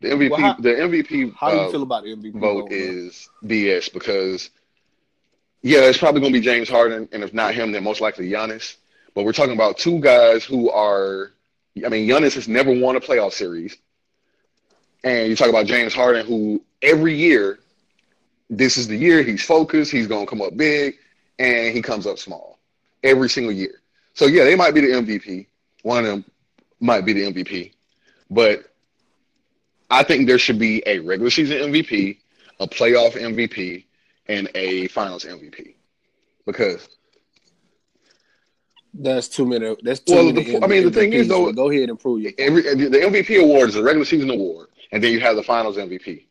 [0.00, 0.30] the MVP.
[0.30, 1.34] Well, how, the MVP.
[1.34, 2.40] How do you uh, feel about the MVP vote?
[2.40, 4.50] vote is BS because
[5.62, 8.28] yeah, it's probably going to be James Harden, and if not him, then most likely
[8.30, 8.76] Giannis.
[9.14, 11.32] But we're talking about two guys who are.
[11.84, 13.76] I mean, Giannis has never won a playoff series,
[15.04, 17.60] and you talk about James Harden, who every year,
[18.48, 19.92] this is the year he's focused.
[19.92, 20.96] He's going to come up big
[21.40, 22.58] and he comes up small
[23.02, 23.80] every single year.
[24.14, 25.46] So yeah, they might be the MVP.
[25.82, 26.24] One of them
[26.80, 27.72] might be the MVP,
[28.30, 28.69] but
[29.90, 32.18] I think there should be a regular season MVP,
[32.60, 33.84] a playoff MVP,
[34.28, 35.74] and a finals MVP
[36.46, 36.88] because
[38.94, 39.76] that's too many.
[39.82, 40.24] That's too well.
[40.32, 42.34] Many the, I mean, the thing is though, go ahead and prove it.
[42.38, 45.76] Every the MVP award is a regular season award, and then you have the finals
[45.76, 46.26] MVP.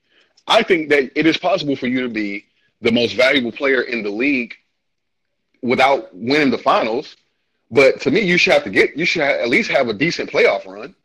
[0.47, 2.45] I think that it is possible for you to be
[2.81, 4.55] the most valuable player in the league
[5.61, 7.17] without winning the finals.
[7.71, 9.93] But to me, you should have to get you should have, at least have a
[9.93, 10.95] decent playoff run.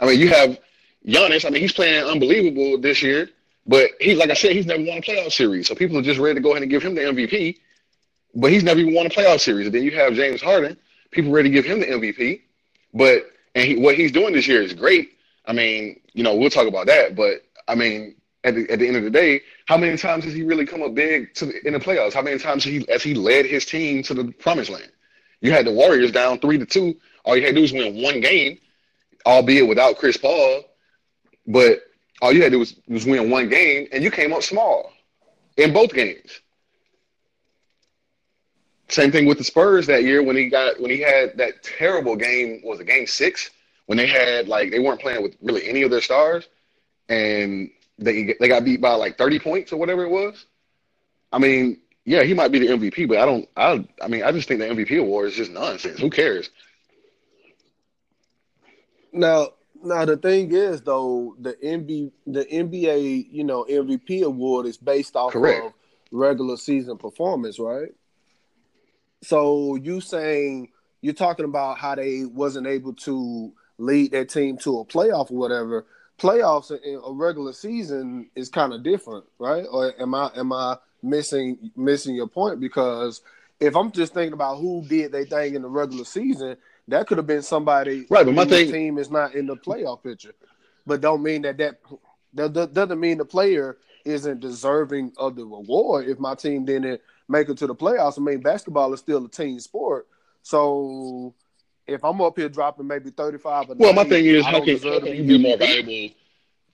[0.00, 0.58] I mean, you have
[1.06, 1.44] Giannis.
[1.44, 3.28] I mean, he's playing unbelievable this year,
[3.66, 5.68] but he's like I said, he's never won a playoff series.
[5.68, 7.58] So people are just ready to go ahead and give him the MVP,
[8.34, 9.66] but he's never even won a playoff series.
[9.66, 10.76] And then you have James Harden.
[11.10, 12.40] People ready to give him the MVP,
[12.92, 15.12] but and he, what he's doing this year is great.
[15.46, 18.86] I mean, you know, we'll talk about that, but I mean, at the, at the
[18.86, 21.66] end of the day, how many times has he really come up big to the,
[21.66, 22.12] in the playoffs?
[22.12, 24.90] How many times he as he led his team to the promised land?
[25.40, 26.96] You had the Warriors down three to two.
[27.24, 28.58] All you had to do was win one game,
[29.26, 30.62] albeit without Chris Paul.
[31.46, 31.80] But
[32.22, 34.92] all you had to do was, was win one game, and you came up small
[35.56, 36.40] in both games.
[38.88, 42.16] Same thing with the Spurs that year when he got when he had that terrible
[42.16, 42.60] game.
[42.64, 43.50] Was it game six
[43.86, 46.48] when they had like they weren't playing with really any of their stars,
[47.08, 50.46] and they they got beat by like 30 points or whatever it was.
[51.32, 53.48] I mean, yeah, he might be the MVP, but I don't.
[53.56, 55.98] I I mean, I just think the MVP award is just nonsense.
[55.98, 56.50] Who cares?
[59.12, 59.53] Now,
[59.84, 65.16] now the thing is though, the NBA the NBA you know MVP award is based
[65.16, 65.66] off Correct.
[65.66, 65.72] of
[66.10, 67.94] regular season performance, right?
[69.22, 70.70] So you saying
[71.00, 75.36] you're talking about how they wasn't able to lead their team to a playoff or
[75.36, 75.86] whatever
[76.18, 79.64] playoffs in a regular season is kind of different, right?
[79.70, 82.60] Or am I am I missing missing your point?
[82.60, 83.20] Because
[83.60, 86.56] if I'm just thinking about who did they thing in the regular season,
[86.88, 88.06] that could have been somebody.
[88.10, 90.34] Right, but my thing, team is not in the playoff picture,
[90.86, 91.78] but don't mean that that,
[92.34, 97.48] that doesn't mean the player isn't deserving of the reward if my team didn't make
[97.48, 98.18] it to the playoffs.
[98.18, 100.06] I mean, basketball is still a team sport,
[100.42, 101.34] so
[101.86, 105.14] if I'm up here dropping maybe 35 well, my thing is, how can, how can
[105.14, 106.14] you be more valuable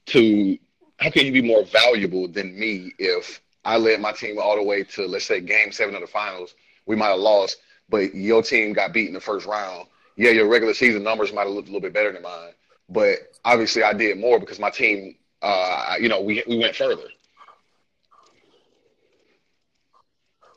[0.06, 0.58] to,
[0.98, 4.62] how can you be more valuable than me if I led my team all the
[4.62, 6.54] way to, let's say, game seven of the finals?
[6.86, 7.58] We might have lost,
[7.88, 9.86] but your team got beat in the first round.
[10.20, 12.52] Yeah, your regular season numbers might have looked a little bit better than mine,
[12.90, 17.04] but obviously I did more because my team, uh, you know, we, we went further.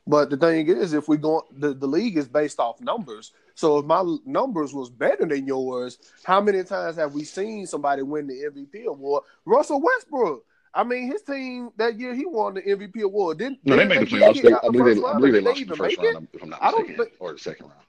[0.06, 3.32] But the thing is, if we go, the, the league is based off numbers.
[3.56, 8.02] So if my numbers was better than yours, how many times have we seen somebody
[8.02, 9.24] win the MVP award?
[9.46, 10.44] Russell Westbrook.
[10.74, 13.38] I mean, his team that year he won the MVP award.
[13.38, 13.78] Didn't no?
[13.78, 14.42] They made the playoffs.
[14.42, 17.08] They, I believe they, I believe they lost the first round, if I'm not mistaken,
[17.20, 17.80] or the second round.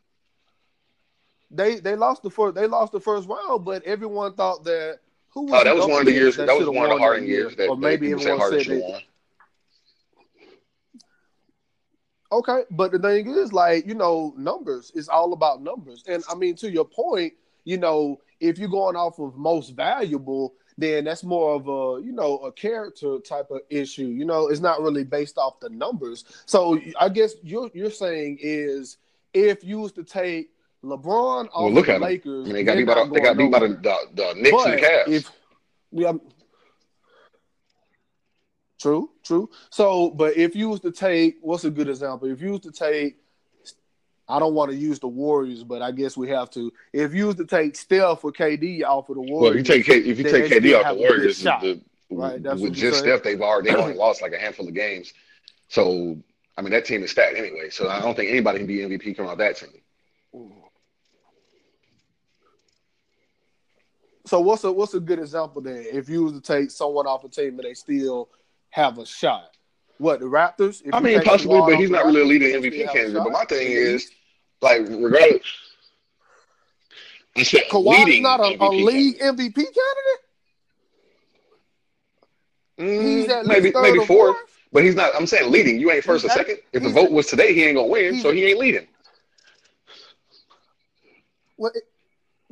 [1.54, 4.98] They they lost the first they lost the first round, but everyone thought that
[5.28, 6.98] who was oh that was one of the years that, that was one of the
[6.98, 9.04] Harden years that or maybe everyone said, said they,
[12.32, 16.34] Okay, but the thing is, like you know, numbers is all about numbers, and I
[16.34, 17.32] mean to your point,
[17.64, 22.12] you know, if you're going off of most valuable, then that's more of a you
[22.12, 24.06] know a character type of issue.
[24.06, 26.24] You know, it's not really based off the numbers.
[26.46, 28.96] So I guess you're you're saying is
[29.32, 30.50] if you was to take
[30.84, 33.36] LeBron well, look the at Lakers, I mean, they got beat by the, they got
[33.36, 35.08] beat by the, the, the Knicks but and the Cavs.
[35.08, 35.30] If,
[35.92, 36.12] yeah,
[38.84, 39.48] True, true.
[39.70, 42.30] So, but if you was to take, what's a good example?
[42.30, 43.16] If you was to take,
[44.28, 46.70] I don't want to use the Warriors, but I guess we have to.
[46.92, 49.88] If you was to take Steph or KD off of the Warriors, well, you take
[49.88, 51.80] if you take KD off the Warriors, the,
[52.10, 52.42] right?
[52.42, 55.14] That's with just Steph, they've already they only lost like a handful of games.
[55.68, 56.18] So,
[56.58, 57.70] I mean, that team is stacked anyway.
[57.70, 59.70] So, I don't think anybody can be MVP coming off that team.
[64.26, 65.84] So what's a what's a good example then?
[65.92, 68.30] If you was to take someone off a team and they still
[68.70, 69.50] have a shot.
[69.98, 70.82] What the Raptors?
[70.92, 73.22] I mean, possibly, but he's not really a leading MVP candidate.
[73.22, 74.10] But my thing is,
[74.60, 75.46] like, regardless,
[77.36, 80.20] I said Kawhi's not a, a league MVP candidate.
[82.78, 84.36] Mm, he's at maybe maybe fourth.
[84.72, 85.14] But he's not.
[85.14, 85.78] I'm saying leading.
[85.78, 86.58] You ain't first or second.
[86.72, 88.88] If the vote was today, he ain't gonna win, so he ain't leading.
[91.56, 91.70] Well,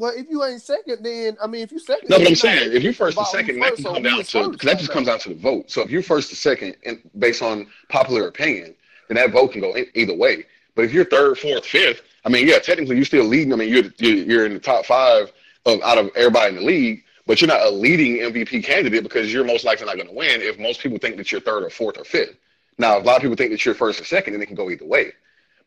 [0.03, 2.73] well, if you ain't second, then I mean, if you second, no, but I'm saying
[2.73, 5.21] if you first or second, that can come down to because that just comes down
[5.21, 5.71] to the vote.
[5.71, 8.75] So if you're first or second, and based on popular opinion,
[9.07, 10.45] then that vote can go either way.
[10.75, 13.53] But if you're third, fourth, fifth, I mean, yeah, technically you're still leading.
[13.53, 15.33] I mean, you're you're in the top five
[15.67, 19.33] of out of everybody in the league, but you're not a leading MVP candidate because
[19.33, 21.71] you're most likely not going to win if most people think that you're third or
[21.71, 22.35] fourth or fifth.
[22.77, 24.57] Now, if a lot of people think that you're first or second, then it can
[24.57, 25.13] go either way.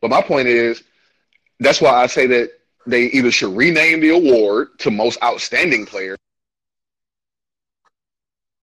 [0.01, 0.83] But my point is,
[1.61, 2.49] that's why I say that
[2.85, 6.17] they either should rename the award to most outstanding player